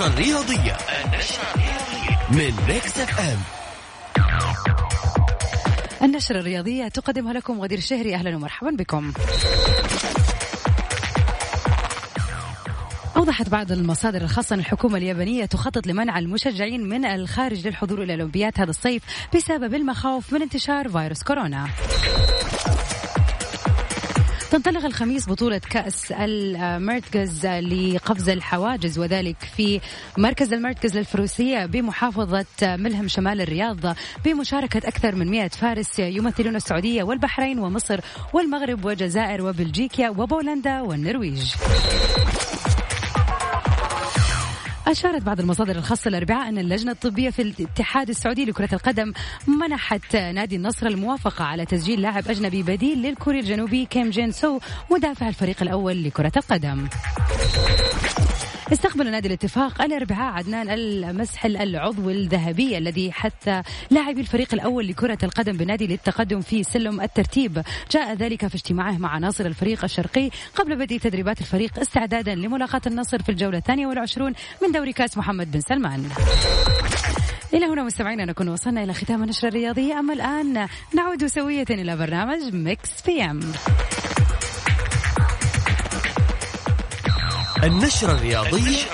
النشرة 0.01 0.13
الرياضية 0.13 0.77
من 2.31 2.53
Mix 2.67 2.99
FM 2.99 3.37
النشرة 6.01 6.39
الرياضية 6.39 6.87
تقدمها 6.87 7.33
لكم 7.33 7.61
غدير 7.61 7.77
الشهري. 7.77 8.15
أهلا 8.15 8.35
ومرحبا 8.35 8.69
بكم. 8.71 9.13
أوضحت 13.17 13.49
بعض 13.49 13.71
المصادر 13.71 14.21
الخاصة 14.21 14.53
أن 14.53 14.59
الحكومة 14.59 14.97
اليابانية 14.97 15.45
تخطط 15.45 15.87
لمنع 15.87 16.19
المشجعين 16.19 16.89
من 16.89 17.05
الخارج 17.05 17.67
للحضور 17.67 18.03
إلى 18.03 18.13
الأولمبياد 18.13 18.53
هذا 18.57 18.69
الصيف 18.69 19.03
بسبب 19.35 19.75
المخاوف 19.75 20.33
من 20.33 20.41
انتشار 20.41 20.89
فيروس 20.89 21.23
كورونا. 21.23 21.67
تنطلق 24.51 24.85
الخميس 24.85 25.29
بطولة 25.29 25.61
كأس 25.69 26.11
المرتكز 26.11 27.45
لقفز 27.45 28.29
الحواجز 28.29 28.99
وذلك 28.99 29.35
في 29.57 29.81
مركز 30.17 30.53
المرتكز 30.53 30.97
للفروسية 30.97 31.65
بمحافظة 31.65 32.45
ملهم 32.63 33.07
شمال 33.07 33.41
الرياض 33.41 33.95
بمشاركة 34.25 34.87
أكثر 34.87 35.15
من 35.15 35.31
100 35.31 35.47
فارس 35.47 35.99
يمثلون 35.99 36.55
السعودية 36.55 37.03
والبحرين 37.03 37.59
ومصر 37.59 37.99
والمغرب 38.33 38.85
والجزائر 38.85 39.41
وبلجيكا 39.41 40.09
وبولندا 40.09 40.81
والنرويج. 40.81 41.53
أشارت 44.87 45.21
بعض 45.21 45.39
المصادر 45.39 45.75
الخاصة 45.75 46.07
الأربعاء 46.07 46.49
أن 46.49 46.57
اللجنة 46.57 46.91
الطبية 46.91 47.29
في 47.29 47.41
الاتحاد 47.41 48.09
السعودي 48.09 48.45
لكرة 48.45 48.69
القدم 48.73 49.13
منحت 49.47 50.15
نادي 50.15 50.55
النصر 50.55 50.87
الموافقة 50.87 51.45
على 51.45 51.65
تسجيل 51.65 52.01
لاعب 52.01 52.27
أجنبي 52.27 52.63
بديل 52.63 53.01
للكوري 53.01 53.39
الجنوبي 53.39 53.85
كيم 53.85 54.09
جين 54.09 54.31
سو 54.31 54.59
مدافع 54.91 55.27
الفريق 55.27 55.61
الأول 55.61 56.03
لكرة 56.03 56.31
القدم. 56.37 56.87
استقبل 58.73 59.11
نادي 59.11 59.27
الاتفاق 59.27 59.81
الأربعاء 59.81 60.33
عدنان 60.33 60.69
المسحل 60.69 61.57
العضو 61.57 62.09
الذهبي 62.09 62.77
الذي 62.77 63.11
حث 63.11 63.49
لاعبي 63.89 64.21
الفريق 64.21 64.53
الأول 64.53 64.87
لكرة 64.87 65.17
القدم 65.23 65.57
بنادي 65.57 65.87
للتقدم 65.87 66.41
في 66.41 66.63
سلم 66.63 67.01
الترتيب. 67.01 67.63
جاء 67.91 68.13
ذلك 68.13 68.47
في 68.47 68.55
اجتماعه 68.55 68.97
مع 68.97 69.17
عناصر 69.17 69.45
الفريق 69.45 69.83
الشرقي 69.83 70.29
قبل 70.55 70.75
بدء 70.75 70.97
تدريبات 70.97 71.41
الفريق 71.41 71.79
استعدادا 71.79 72.35
لملاقاة 72.35 72.81
النصر 72.87 73.21
في 73.21 73.29
الجولة 73.29 73.57
الثانية 73.57 73.87
والعشرون 73.87 74.33
من 74.63 74.71
دوري 74.71 74.93
كأس 74.93 75.17
محمد 75.17 75.51
بن 75.51 75.59
سلمان. 75.59 76.09
إلى 77.53 77.65
هنا 77.65 77.83
مستمعينا 77.83 78.25
نكون 78.25 78.49
وصلنا 78.49 78.83
إلى 78.83 78.93
ختام 78.93 79.23
النشرة 79.23 79.47
الرياضية. 79.47 79.99
أما 79.99 80.13
الآن 80.13 80.67
نعود 80.95 81.25
سوية 81.25 81.65
إلى 81.69 81.95
برنامج 81.97 82.53
Mix 82.53 83.01
PM. 83.05 83.39
النشرة 87.63 88.11
الرياضية 88.11 88.85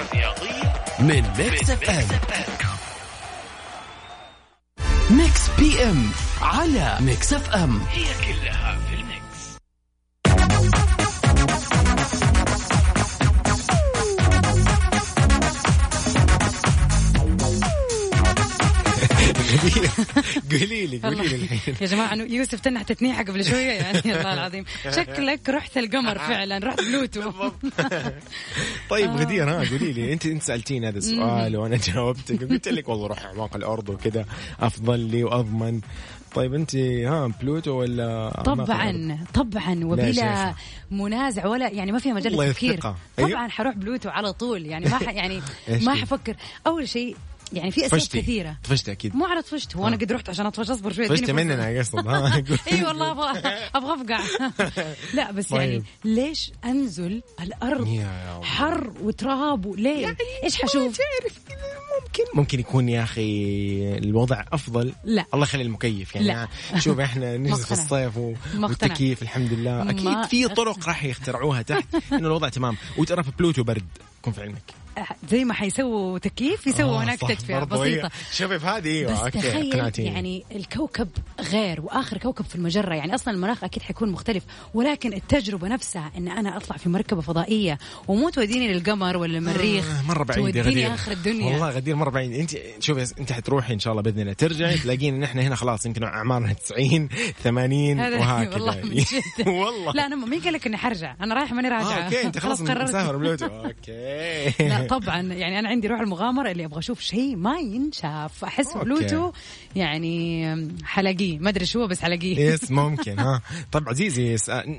من 1.00 1.24
Mix 1.38 1.70
FM 1.70 2.08
Mix 5.10 5.42
PM 5.60 6.12
على 6.42 6.98
Mix 7.00 7.34
FM 7.34 7.82
هي 7.92 8.06
كلها 8.26 8.78
في 8.90 8.96
ال 8.96 9.00
Mix. 9.00 9.18
قولي 20.52 20.88
لي 20.88 20.98
قولي 20.98 21.28
لي 21.28 21.36
الحين. 21.36 21.76
يا 21.82 21.86
جماعة 21.86 22.14
أنه 22.14 22.24
يوسف 22.24 22.60
تنح 22.60 22.82
تتنيحة 22.82 23.24
قبل 23.24 23.46
شوية 23.46 23.72
يعني. 23.72 24.00
الله 24.18 24.34
العظيم. 24.34 24.66
شكلك 24.84 25.50
رحت 25.50 25.78
القمر 25.78 26.18
فعلا 26.18 26.68
رحت 26.68 26.82
بلوتو. 26.82 27.32
طيب 28.90 29.10
غدير 29.10 29.50
ها 29.50 29.70
قولي 29.70 29.94
لي. 29.94 30.14
أنت 30.14 30.26
أنت 30.26 30.44
سألتيني 30.44 30.88
هذا 30.88 30.98
السؤال 30.98 31.58
وأنا 31.58 31.78
جاوبتك. 31.78 32.44
قلت 32.44 32.68
لك 32.68 32.90
والله 32.90 33.08
روح 33.08 33.26
اعماق 33.26 33.56
الأرض 33.56 33.90
وكذا 33.90 34.26
أفضل 34.60 35.00
لي 35.00 35.24
وأضمن. 35.24 35.82
طيب 36.36 36.54
أنت 36.54 36.76
ها 36.76 37.28
بلوتو 37.42 37.72
ولا؟ 37.72 38.42
طبعا 38.46 39.26
طبعا 39.34 39.76
لا 39.76 39.86
وبلا. 39.86 40.54
منازع 40.92 41.46
ولا 41.46 41.70
يعني 41.70 41.92
ما 41.92 42.00
فيها 42.00 42.14
مجال 42.14 42.34
للتفكير 42.34 42.74
الثقة. 42.74 42.96
أيوه. 43.20 43.30
طبعا 43.30 43.48
حروح 43.50 43.76
بلوتو 43.76 44.10
على 44.10 44.34
طول. 44.34 44.66
يعني 44.66 44.86
ما. 44.86 45.00
يعني 45.12 45.42
ما؟ 45.68 45.96
حفكر. 45.96 46.36
أول 46.68 46.90
شيء 46.90 47.16
يعني 47.54 47.72
في 47.72 47.86
أسباب 47.86 48.00
طفشتي. 48.00 48.22
كثيرة. 48.22 48.58
طفشتي 48.64 48.92
أكيد. 48.92 49.16
مو 49.16 49.26
على 49.26 49.42
طفشت 49.42 49.76
هو 49.76 49.88
أنا 49.88 49.96
قد 49.96 50.12
رحت 50.12 50.30
عشان 50.30 50.46
أطفش 50.46 50.70
أصبر 50.70 50.94
شوي 50.94 51.08
طفشتي. 51.08 51.34
مننا 51.34 51.80
قصد 51.80 52.08
ها 52.08 52.44
إي 52.72 52.84
والله 52.84 53.12
أبغى 53.12 53.30
أبغى 53.76 53.94
أفقع. 53.94 54.20
لا 55.14 55.32
بس 55.32 55.52
يعني 55.52 55.72
طيب. 55.72 55.84
ليش 56.06 56.52
أنزل 56.66 57.22
الأرض. 57.40 58.04
حر 58.44 58.94
وتراب 59.02 59.66
وليه 59.66 60.02
يعني 60.02 60.18
إيش 60.44 60.56
حشوف؟ 60.62 60.98
ممكن. 62.04 62.24
ممكن 62.34 62.60
يكون 62.60 62.90
يا 62.90 63.04
أخي 63.04 63.98
الوضع 63.98 64.44
أفضل. 64.54 64.94
لا. 65.04 65.26
الله 65.34 65.44
يخلي 65.46 65.64
المكيف. 65.64 66.16
يعني 66.16 66.28
لا. 66.28 66.48
شوف 66.80 67.00
إحنا 67.00 67.38
نجلس 67.38 67.66
في. 67.66 67.72
الصيف 67.72 68.18
و... 68.18 68.34
والتكييف 68.60 69.22
الحمد 69.22 69.54
لله. 69.54 69.90
أكيد 69.90 70.24
في. 70.24 70.48
طرق 70.48 70.88
راح 70.88 71.04
يخترعوها 71.04 71.62
تحت. 71.62 71.86
إنه 72.14 72.28
الوضع 72.28 72.50
تمام. 72.50 72.78
وترى 72.98 73.24
في 73.24 73.32
بلوتو 73.40 73.64
برد. 73.64 73.88
كن 74.22 74.32
في 74.32 74.42
علمك. 74.42 74.87
زي 75.30 75.46
ما 75.46 75.54
حيسووا 75.54 76.20
تكييف 76.20 76.68
يسووا 76.68 76.98
آه، 77.00 77.04
هناك 77.04 77.20
تدفئة 77.20 77.64
بسيطة. 77.64 78.10
شوفي 78.34 78.60
في 78.60 78.66
هذه 78.66 78.88
أيوه 78.88 79.12
بس 79.14 79.20
okay 79.20 79.40
تخيل. 79.40 80.06
يعني 80.06 80.44
الكوكب 80.56 81.10
غير 81.52 81.82
وآخر 81.82 82.18
كوكب 82.18 82.46
في 82.46 82.56
المجرة. 82.56 82.96
يعني 82.96 83.16
أصلا 83.16 83.34
المناخ 83.34 83.64
أكيد 83.64 83.84
حيكون 83.84 84.12
مختلف 84.12 84.44
ولكن 84.74 85.14
التجربة 85.14 85.68
نفسها 85.68 86.12
إن 86.18 86.28
أنا 86.28 86.58
أطلع 86.58 86.78
في 86.78 86.90
مركبة 86.90 87.22
فضائية 87.22 87.78
ومو 88.08 88.30
توديني 88.30 88.74
للقمر 88.74 89.18
ولا 89.18 89.38
المريخ 89.38 89.86
آه، 89.86 90.02
مرة 90.08 90.24
بعيد 90.24 90.54
توديني 90.54 90.94
آخر 90.94 91.12
الدنيا. 91.12 91.52
والله 91.52 91.70
غدير 91.70 91.96
مرة 91.96 92.10
بعيد. 92.10 92.34
أنت 92.34 92.52
شوفي 92.80 93.14
أنت 93.20 93.32
حتروحي 93.32 93.74
إن 93.74 93.80
شاء 93.80 93.92
الله 93.92 94.04
بإذن 94.04 94.20
الله. 94.20 94.34
ترجعي 94.34 94.78
تلاقين 94.78 95.20
نحن 95.20 95.40
هنا 95.40 95.56
خلاص 95.56 95.86
يمكن 95.86 96.04
أعمارنا 96.04 96.54
90 96.54 97.10
80 97.44 98.00
هذا 98.00 98.18
وهكذا. 98.20 98.54
والله. 98.64 99.06
والله. 99.64 99.92
لا 99.94 100.06
أنا 100.06 100.16
مين 100.16 100.42
قال 100.42 100.54
لك 100.54 100.68
إني 100.68 100.78
حرجع. 100.78 101.16
أنا 101.22 101.36
رايح 101.36 101.52
ماني 101.54 101.70
راجعة. 101.70 102.00
آه، 102.00 102.06
okay 102.06 102.24
أنت 102.26 102.38
خلاص 102.40 102.62
قررت. 102.70 102.90
مسافر 102.90 103.38
okay. 103.44 104.68
لا. 104.70 104.87
طبعا 104.88 105.22
يعني 105.22 105.60
أنا 105.60 105.70
عندي 105.70 105.88
روح 105.88 106.00
المغامرة 106.00 106.52
اللي 106.52 106.66
أبغى 106.66 106.80
أشوف 106.80 107.00
شيء 107.00 107.36
ما 107.36 107.60
ينشاف 107.60 108.44
أحس. 108.44 108.78
بلوتو 108.78 109.32
يعني 109.76 110.70
حلاقيه 110.84 111.40
ما 111.40 111.50
أدري 111.50 111.66
شو 111.66 111.82
هو 111.82 111.88
بس 111.88 112.02
حلاقيه 112.02 112.40
yes 112.40 112.72
ممكن 112.82 113.20
ها. 113.20 113.42
طب 113.72 113.90
عزيزي 113.90 114.36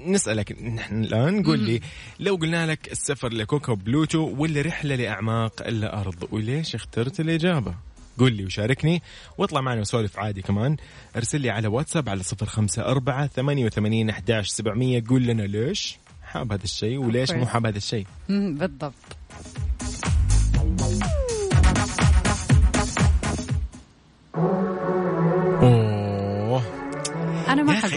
نسألك 0.06 0.62
نحن 0.62 1.04
الآن 1.04 1.42
قول 1.42 1.58
لي 1.58 1.80
لو 2.20 2.34
قلنا 2.34 2.66
لك 2.66 2.92
السفر 2.92 3.32
لكوكب 3.32 3.84
بلوتو 3.84 4.34
ولا 4.38 4.62
رحلة 4.62 4.94
لأعماق 4.94 5.66
الأرض 5.66 6.28
وليش 6.32 6.74
اخترت 6.74 7.20
الإجابة؟ 7.20 7.74
قول 8.18 8.32
لي 8.32 8.44
وشاركني 8.44 9.02
واطلع 9.38 9.60
معنا 9.60 9.80
وسولف 9.80 10.18
عادي 10.18 10.42
كمان. 10.42 10.76
أرسل 11.16 11.40
لي 11.40 11.50
على 11.50 11.68
واتساب 11.68 12.08
على 12.08 12.22
صفر 12.22 12.46
خمسة 12.46 12.82
أربعة 12.82 13.26
ثمانية 13.26 13.64
وثمانين 13.66 14.10
أحداش 14.10 14.48
سبعمية 14.48 15.04
قول 15.08 15.22
لنا 15.22 15.42
ليش 15.42 15.98
حاب 16.22 16.52
هذا 16.52 16.64
الشيء 16.64 16.98
وليش 16.98 17.30
مو 17.30 17.46
حاب 17.46 17.66
هذا 17.66 17.76
الشيء. 17.76 18.06
بالضبط. 18.28 19.17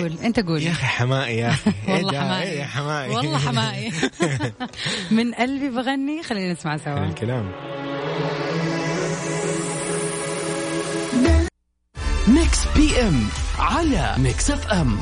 حقول 0.09 0.25
أنت 0.25 0.39
قول. 0.39 0.61
يا 0.63 0.71
أخي 0.71 0.85
حمائي 0.85 1.37
يا 1.37 1.55
إيه 1.87 1.93
والله 1.93 2.11
ده؟ 2.11 2.19
حمائي. 2.21 2.49
إيه 2.51 2.59
يا 2.59 2.65
حمائي. 2.65 3.09
والله 3.15 3.37
حمائي. 3.37 3.91
من 5.17 5.33
قلبي 5.33 5.69
بغني. 5.69 6.23
خلينا 6.23 6.53
نسمع 6.53 6.77
سوا. 6.77 7.05
الكلام. 7.05 7.51
Mix 12.27 12.67
PM 12.75 13.27
على 13.59 14.15
Mix 14.17 14.51
FM 14.51 14.97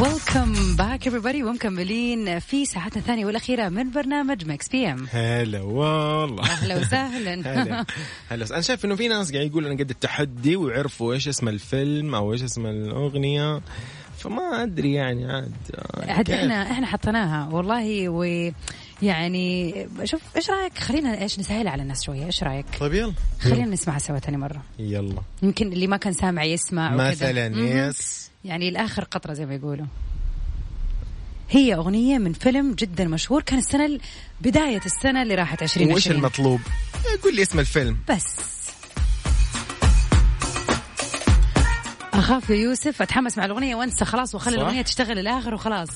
welcome 0.00 0.76
back 0.76 1.08
everybody. 1.08 1.42
ومكملين 1.42 2.38
في 2.38 2.64
ساعتنا 2.64 3.02
الثانية 3.02 3.26
والأخيرة 3.26 3.68
من 3.68 3.90
برنامج 3.90 4.46
Mix 4.46 4.68
PM 4.68 5.06
هلا 5.10 5.60
والله. 5.62 6.42
أهلا 6.44 6.76
وسهلا. 6.76 7.34
هلا. 7.62 7.86
هلا. 8.28 8.46
أنا 8.50 8.60
شايف 8.60 8.84
إنه 8.84 8.96
في 8.96 9.08
ناس 9.08 9.32
قاعد 9.32 9.46
يقولوا 9.46 9.70
أنا 9.72 9.78
قد 9.78 9.90
التحدي 9.90 10.56
ويعرفوا 10.56 11.12
إيش 11.14 11.28
اسم 11.28 11.48
الفيلم 11.48 12.14
أو 12.14 12.32
إيش 12.32 12.42
اسم 12.42 12.66
الأغنية. 12.66 13.60
فما 14.18 14.62
أدري 14.62 14.92
يعني 14.92 15.32
عاد 15.32 15.52
عاد 16.08 16.30
إحنا 16.30 16.62
إحنا 16.72 16.86
حطيناها 16.86 17.48
والله 17.52 18.08
و 18.08 18.50
يعني 19.02 19.74
شوف 20.04 20.20
إيش 20.36 20.50
رأيك؟ 20.50 20.78
خلينا 20.78 21.22
إيش 21.22 21.38
نسهل 21.38 21.68
على 21.68 21.82
الناس 21.82 22.04
شوية 22.04 22.26
إيش 22.26 22.42
رأيك؟ 22.42 22.66
طيب 22.80 22.94
يلا. 22.94 23.12
خلينا 23.40 23.66
نسمعها 23.66 23.98
سوا 23.98 24.18
ثاني 24.18 24.36
مرة. 24.36 24.62
يلا. 24.78 25.22
يمكن 25.42 25.72
اللي 25.72 25.86
ما 25.86 25.96
كان 25.96 26.12
سامع 26.12 26.44
يسمع. 26.44 26.94
مثلا. 26.94 27.46
يس. 27.88 28.25
يعني 28.46 28.68
الآخر 28.68 29.04
قطرة 29.04 29.32
زي 29.32 29.46
ما 29.46 29.54
يقولوا. 29.54 29.86
هي 31.50 31.74
أغنية 31.74 32.18
من 32.18 32.32
فيلم 32.32 32.74
جدا 32.74 33.04
مشهور 33.04 33.42
كان 33.42 33.58
السنة 33.58 33.86
ال- 33.86 34.00
بداية 34.40 34.80
السنة 34.86 35.22
اللي 35.22 35.34
راحت 35.34 35.62
2020 35.62 35.92
وإيش 35.92 36.10
المطلوب؟ 36.10 36.60
قول 37.24 37.36
لي 37.36 37.42
اسم 37.42 37.58
الفيلم. 37.58 37.98
بس. 38.10 38.24
أخاف 42.14 42.50
يا 42.50 42.54
يوسف 42.56 43.02
أتحمس 43.02 43.38
مع 43.38 43.44
الأغنية 43.44 43.74
وأنسى 43.74 44.04
خلاص 44.04 44.34
واخلي 44.34 44.56
صح؟ 44.56 44.60
الأغنية 44.62 44.82
تشتغل 44.82 45.18
الآخر 45.18 45.54
وخلاص. 45.54 45.88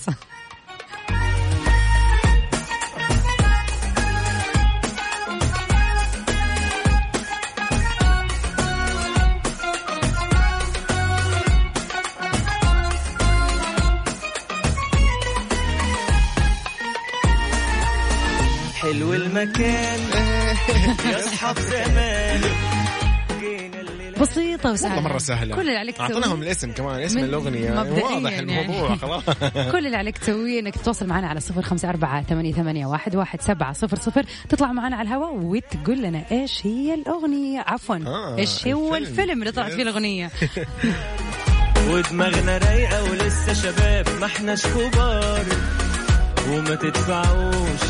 بسيطة 24.73 24.87
وسهلة. 24.89 24.97
والله 24.97 25.11
مرة 25.11 25.19
سهلة. 25.19 25.55
كل 25.55 25.61
اللي 25.61 25.77
عليك 25.79 25.95
تسويه. 25.95 26.09
أعطيناهم 26.09 26.43
الاسم 26.43 26.73
كمان 26.73 27.01
اسم 27.01 27.19
الأغنية. 27.19 27.71
واضح 27.71 28.33
يعني. 28.33 28.61
الموضوع 28.63 28.97
خلاص. 28.97 29.23
كل 29.73 29.87
اللي 29.87 29.97
عليك 29.97 30.19
تسويه 30.19 30.61
إنك 30.61 30.75
تتواصل 30.75 31.07
معنا 31.07 31.27
على 31.27 31.41
صفر 31.41 31.63
خمسة 31.63 31.89
أربعة 31.89 32.23
ثمانية, 32.23 32.53
ثمانية 32.53 32.87
واحد, 32.87 33.17
واحد 33.17 33.41
سبعة 33.41 33.73
صفر 33.73 33.97
صفر. 33.97 34.25
تطلع 34.49 34.73
معنا 34.73 34.97
على 34.97 35.09
الهواء 35.09 35.35
وتقول 35.35 36.03
لنا 36.03 36.23
إيش 36.33 36.67
هي 36.67 36.95
الأغنية. 36.95 37.61
عفوا. 37.67 37.97
آه، 38.07 38.37
إيش 38.39 38.67
هو 38.69 38.95
الفيلم. 38.97 39.21
الفيلم 39.21 39.41
اللي 39.41 39.53
طلعت 39.53 39.73
فيه 39.73 39.83
الأغنية؟ 39.83 40.31
ودماغنا 41.91 42.59
رايقة 42.59 43.11
ولسه 43.11 43.53
شباب 43.53 44.07
ما 44.21 44.27
إحناش 44.27 44.67
كبار. 44.67 45.45
وما 46.49 46.75
تدفعوش 46.75 47.81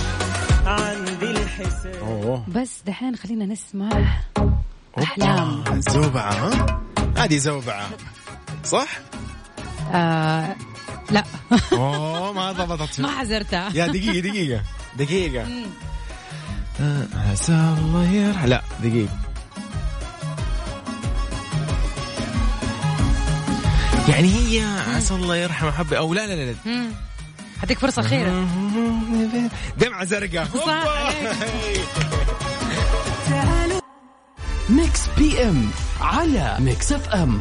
عندي 0.67 1.31
الحساب. 1.31 2.43
بس 2.57 2.83
دحين 2.87 3.17
خلينا 3.17 3.47
نسمع 3.47 3.89
أحلام 4.99 5.65
زوبعة 5.81 6.33
ها؟ 6.33 6.81
هذه 7.17 7.37
زوبعة. 7.39 7.89
صح؟ 8.65 8.89
آه 9.93 10.57
لا. 11.11 11.25
أوه 11.73 12.33
ما 12.33 12.53
ضبطت. 12.53 13.01
ما 13.01 13.09
حزرتها. 13.21 13.71
يا 13.75 13.87
دقيقة 13.87 14.21
دقيقة. 14.21 14.63
دقيقة. 14.99 15.47
عسى 17.31 17.53
الله 17.53 18.09
يرحم 18.11 18.47
لا 18.47 18.63
دقيقة. 18.83 19.13
يعني 24.09 24.29
هي 24.29 24.65
عسى 24.97 25.15
الله 25.15 25.37
يرحم 25.37 25.71
حبي 25.71 25.99
أو 25.99 26.15
لا 26.15 26.27
لا 26.27 26.53
لا. 26.53 26.91
هديك 27.63 27.79
فرصة 27.79 28.01
أخيرة 28.03 28.31
دمعة 29.81 30.05
زرقاء. 30.05 30.47
صح. 30.55 30.85
Mix 34.71 35.09
PM 35.19 35.71
على 36.01 36.57
Mix 36.61 36.93
FM 36.93 37.41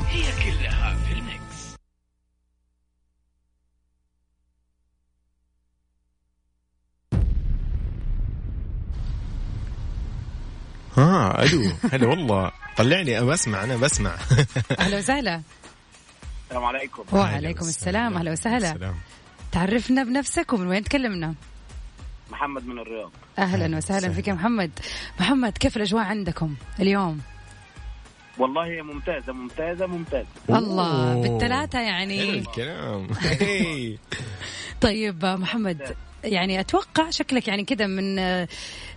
ها 10.97 11.43
ألو 11.43 11.71
هلا 11.93 12.07
والله. 12.07 12.51
طلعني 12.77 13.17
أنا 13.19 13.25
بسمع 13.25 13.63
أنا 13.63 13.77
بسمع. 13.77 14.11
أهلا 14.79 14.97
وسهلا. 14.97 15.41
السلام 16.47 16.63
عليكم. 16.65 17.03
وعليكم 17.11 17.65
السلام. 17.67 18.17
أهلا 18.17 18.31
وسهلا. 18.31 18.71
السلام. 18.71 18.95
تعرفنا 19.51 20.03
بنفسك 20.03 20.53
ومن 20.53 20.67
وين 20.67 20.83
تكلمنا؟ 20.83 21.33
محمد 22.31 22.67
من 22.67 22.79
الرياض. 22.79 23.11
أهلا 23.39 23.77
وسهلا 23.77 24.09
فيك 24.09 24.27
يا 24.27 24.33
محمد. 24.33 24.71
محمد 25.19 25.57
كيف 25.57 25.77
الأجواء 25.77 26.03
عندكم 26.03 26.55
اليوم؟ 26.79 27.19
والله 28.37 28.81
ممتازة 28.81 29.33
ممتازة 29.33 29.85
ممتازة. 29.85 30.27
الله 30.49 31.23
حلو 31.23 31.81
يعني. 31.81 32.29
الكلام. 32.39 33.07
هي. 33.39 33.97
طيب 34.81 35.25
محمد 35.25 35.95
يعني 36.23 36.59
أتوقع 36.59 37.09
شكلك 37.09 37.47
يعني 37.47 37.65
كذا 37.65 37.87
من 37.87 38.17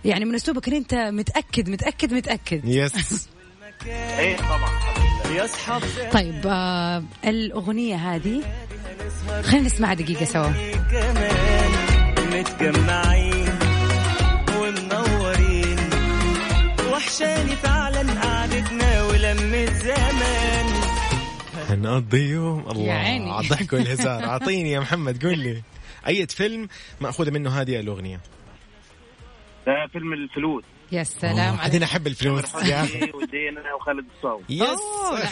يعني 0.05 0.25
من 0.25 0.35
أسلوبك 0.35 0.67
إن 0.67 0.75
أنت 0.75 0.93
متأكد 0.93 1.69
متأكد 1.69 2.13
متأكد. 2.13 2.65
يس. 2.65 3.29
إيه 3.85 4.37
طبعا. 4.37 4.69
طيب 6.11 6.41
آه 6.45 7.03
الأغنية 7.25 7.95
هذه 7.95 8.43
خلينا 9.43 9.65
نسمعها 9.65 9.93
دقيقة 9.93 10.25
سوا. 10.25 10.51
متجمعين 12.25 13.49
ومنورين 14.57 15.77
وحشاني 16.91 17.55
فعلا 17.55 18.21
قعدتنا 18.21 19.03
ولمة 19.03 19.65
زمان. 19.65 20.65
هنقضي 21.69 22.29
يوم. 22.29 22.59
الله 22.71 22.83
يا 22.83 22.93
عيني. 22.93 23.31
على 23.31 23.43
الضحك 23.45 23.73
والهزار. 23.73 24.23
أعطيني 24.31 24.71
يا 24.71 24.79
محمد 24.79 25.25
قول 25.25 25.39
لي. 25.39 25.63
أي 26.07 26.27
فيلم 26.27 26.67
مأخوذة 27.01 27.31
منه 27.31 27.61
هذه 27.61 27.79
الأغنية؟ 27.79 28.19
ده 29.67 29.87
فيلم 29.93 30.13
الفلوس. 30.13 30.63
يا 30.91 31.03
سلام 31.03 31.55
بعدين 31.55 31.83
احب 31.83 32.07
الفلوس. 32.07 32.55
يا 32.71 32.83
أخي. 32.83 33.11
ودينا 33.13 33.73
وخالد 33.79 34.05
الصاوي 34.17 34.43
يس 34.49 34.79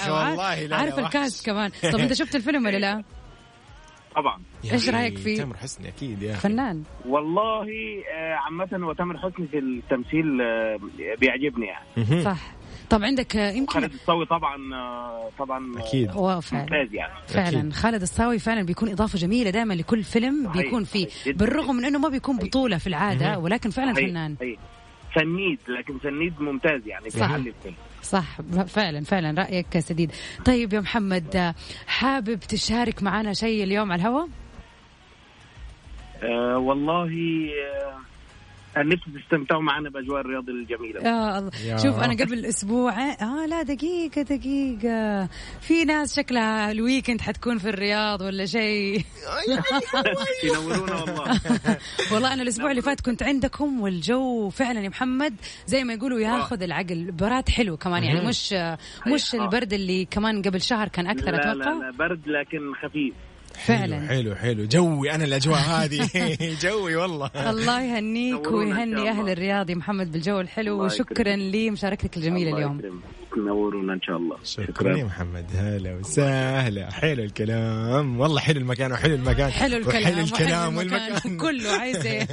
والله 0.07 0.65
لا 0.65 0.75
عارف 0.75 0.97
لا، 0.97 1.05
الكاست 1.05 1.45
كمان. 1.45 1.71
طب 1.93 1.99
أنت 1.99 2.13
شفت 2.13 2.35
الفيلم 2.35 2.65
ولا 2.65 2.77
لا؟ 2.77 3.03
طبعا. 4.16 4.41
أخي، 4.66 4.91
رأيك 4.91 5.18
فيه؟ 5.18 5.38
تامر 5.38 5.57
حسني 5.57 5.88
أكيد 5.88 6.22
يا 6.22 6.34
فنان؟ 6.34 6.84
والله 7.05 7.68
آه، 8.14 8.34
عامة 8.34 8.70
هو 8.74 8.93
تامر 8.93 9.18
حسني 9.18 9.47
في 9.47 9.59
التمثيل 9.59 10.41
آه، 10.41 10.80
بيعجبني 11.20 11.66
يعني. 11.66 12.24
صح. 12.24 12.38
طب 12.89 13.03
عندك 13.03 13.36
آه، 13.36 13.51
يمكن 13.51 13.74
خالد 13.74 13.93
الصاوي 13.93 14.26
طبعا 14.26 14.57
طبعا 15.39 15.72
أكيد. 15.78 16.12
ممتاز 16.16 16.93
يعني. 16.93 17.14
فعلا. 17.28 17.59
أكيد. 17.59 17.74
خالد 17.74 18.01
الصاوي 18.01 18.39
فعلا 18.39 18.62
بيكون 18.64 18.89
إضافة 18.89 19.18
جميلة 19.18 19.49
دائما 19.49 19.74
لكل 19.74 20.03
فيلم 20.03 20.45
صحيح، 20.45 20.62
بيكون 20.64 20.84
فيه. 20.84 21.07
بالرغم 21.26 21.76
من 21.76 21.86
إنه 21.86 21.99
ما 21.99 22.09
بيكون 22.09 22.38
بطولة 22.38 22.78
في 22.78 22.88
العادة 22.88 23.39
ولكن 23.39 23.70
فعلا 23.70 23.93
صحيح، 23.93 24.09
فنان. 24.09 24.36
صحيح. 24.39 24.59
سنيد 25.16 25.59
لكن 25.68 25.99
سنيد 26.03 26.41
ممتاز 26.41 26.88
يعني 26.88 27.09
صح. 27.09 27.28
بيحل 27.28 27.47
الفيلم 27.47 27.76
صح. 28.03 28.41
فعلا 28.68 29.03
فعلا 29.03 29.41
رأيك 29.41 29.80
سديد. 29.80 30.12
طيب 30.45 30.74
يا 30.74 30.80
محمد 30.80 31.53
حابب 31.88 32.39
تشارك 32.39 33.03
معنا 33.03 33.34
شيء 33.34 33.64
اليوم 33.64 33.91
على 33.91 34.01
الهواء؟ 34.01 34.28
آه 36.24 36.57
والله 36.57 37.09
أنا 37.09 38.11
نفسي 38.78 39.05
تستمتعوا 39.24 39.61
معنا 39.61 39.89
بأجواء 39.89 40.22
الرياض 40.22 40.49
الجميلة. 40.49 41.01
يا 41.01 41.39
الله. 41.39 41.51
يا. 41.65 41.78
شوف 41.78 41.99
أنا 41.99 42.13
قبل 42.13 42.45
أسبوع 42.45 42.93
آه 43.22 43.45
لا 43.45 43.61
دقيقة 43.61 44.22
دقيقة. 44.22 45.30
في 45.61 45.86
ناس 45.86 46.15
شكلها 46.15 46.72
الويكند 46.72 47.22
حتكون 47.22 47.57
في 47.57 47.69
الرياض 47.69 48.22
ولا 48.22 48.45
شيء؟ 48.45 49.01
ينورونا 50.43 50.95
والله. 50.95 51.39
والله 52.13 52.34
أنا 52.34 52.41
الأسبوع 52.41 52.72
اللي 52.72 52.82
فات 52.82 53.01
كنت 53.01 53.24
عندكم 53.24 53.82
والجو 53.82 54.49
فعلا 54.49 54.80
يا 54.80 54.89
محمد 54.89 55.34
زي 55.65 55.84
ما 55.84 55.93
يقولوا 55.93 56.19
ياخذ 56.19 56.63
العقل. 56.63 57.11
براد 57.11 57.49
حلو 57.49 57.78
كمان 57.78 58.03
يعني 58.03 58.28
مش 58.28 58.53
مش 59.07 59.36
آه. 59.36 59.43
البرد 59.43 59.74
اللي 59.74 60.05
كمان 60.05 60.41
قبل 60.41 60.61
شهر 60.61 60.88
كان 60.88 61.07
أكثر 61.07 61.32
لا 61.32 61.38
لا 61.38 61.51
أتوقع. 61.51 61.72
لا 61.74 61.91
برد 61.91 62.28
لكن 62.28 62.74
خفيف. 62.84 63.13
فعلا. 63.66 64.08
حلو 64.08 64.36
حلو. 64.36 64.66
جوي 64.66 65.12
أنا 65.16 65.24
الأجواء 65.26 65.60
هذه. 65.78 66.10
جوي 66.66 66.95
والله. 66.95 67.32
الله 67.49 67.82
يهنيك 67.82 68.52
ويهني 68.52 69.10
أهل. 69.10 69.30
الرياض 69.30 69.70
يا 69.70 69.76
محمد 69.76 70.12
بالجو 70.12 70.39
الحلو 70.39 70.86
وشكرا 70.86 71.36
لمشاركتك 71.36 72.18
الجميلة 72.18 72.49
الله 72.49 72.58
اليوم. 72.58 73.02
تنورونا 73.36 73.93
إن 73.93 74.02
شاء 74.02 74.18
الله. 74.18 74.38
شكرا 74.43 74.97
يا 74.97 75.04
محمد. 75.04 75.45
هلا 75.56 75.95
وسهلا. 75.95 76.91
حلو 76.91 77.24
الكلام. 77.24 78.20
والله 78.20 78.41
حلو 78.41 78.60
المكان 78.60 78.91
وحلو 78.91 79.16
المكان. 79.16 79.49
حلو 79.52 79.78
الكلام 79.78 80.04
وحلو 80.04 80.24
الكلام. 80.24 80.78
والمكان. 80.78 81.38
كله 81.43 81.70
عايز 81.70 82.06
إيه؟ 82.06 82.28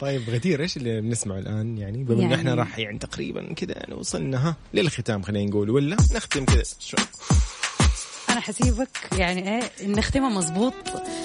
طيب 0.00 0.22
غدير 0.30 0.60
إيش 0.60 0.76
اللي 0.76 1.00
بنسمعه 1.00 1.38
الآن؟ 1.38 1.78
يعني 1.78 2.04
بما 2.04 2.14
انه 2.14 2.22
يعني- 2.22 2.34
إحنا 2.34 2.54
راح 2.54 2.78
يعني 2.78 2.98
تقريبا 2.98 3.52
كذا 3.54 3.72
يعني 3.76 3.94
وصلنا 3.94 4.48
ها 4.48 4.56
للختام 4.74 5.22
خلينا 5.22 5.50
نقول 5.50 5.70
ولا 5.70 5.96
نختم 6.14 6.44
كذا؟ 6.44 6.62
شوي 6.80 7.00
أنا 8.36 8.44
حسيبك 8.44 8.88
يعني 9.18 9.58
إيه 9.58 9.88
نختمها 9.88 10.28
مظبوط 10.28 10.74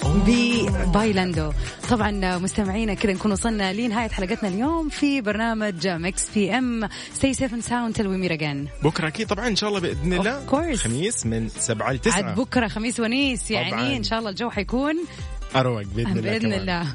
ب 0.04 0.20
Bailando 0.20 1.52
طبعا 1.90 2.38
مستمعينا 2.38 2.94
كذا 2.94 3.12
نكون 3.12 3.32
وصلنا 3.32 3.72
لنهاية 3.72 4.08
حلقتنا 4.08 4.48
اليوم 4.48 4.88
في 4.88 5.20
برنامج 5.20 5.88
Mix 5.88 6.30
PM 6.34 6.88
stay 7.14 7.34
safe 7.34 7.64
sound 7.64 7.94
till 7.94 8.06
we 8.06 8.34
again 8.34 8.68
بكرة 8.82 9.08
أكيد. 9.08 9.26
طبعا 9.28 9.48
إن 9.48 9.56
شاء 9.56 9.68
الله 9.68 9.80
بإذن 9.80 10.12
الله. 10.12 10.76
خميس 10.76 11.26
من 11.26 11.48
7 11.48 11.84
لحد 11.86 11.98
9 11.98 12.34
بكرة 12.34 12.68
خميس 12.68 13.00
ونيس 13.00 13.50
يعني 13.50 13.70
طبعاً. 13.70 13.96
إن 13.96 14.02
شاء 14.02 14.18
الله 14.18 14.30
الجو 14.30 14.50
حيكون 14.50 15.04
أروق 15.56 15.82
بإذن 15.82 16.18
الله 16.18 16.38
بإذن. 16.38 16.52
الله. 16.52 16.86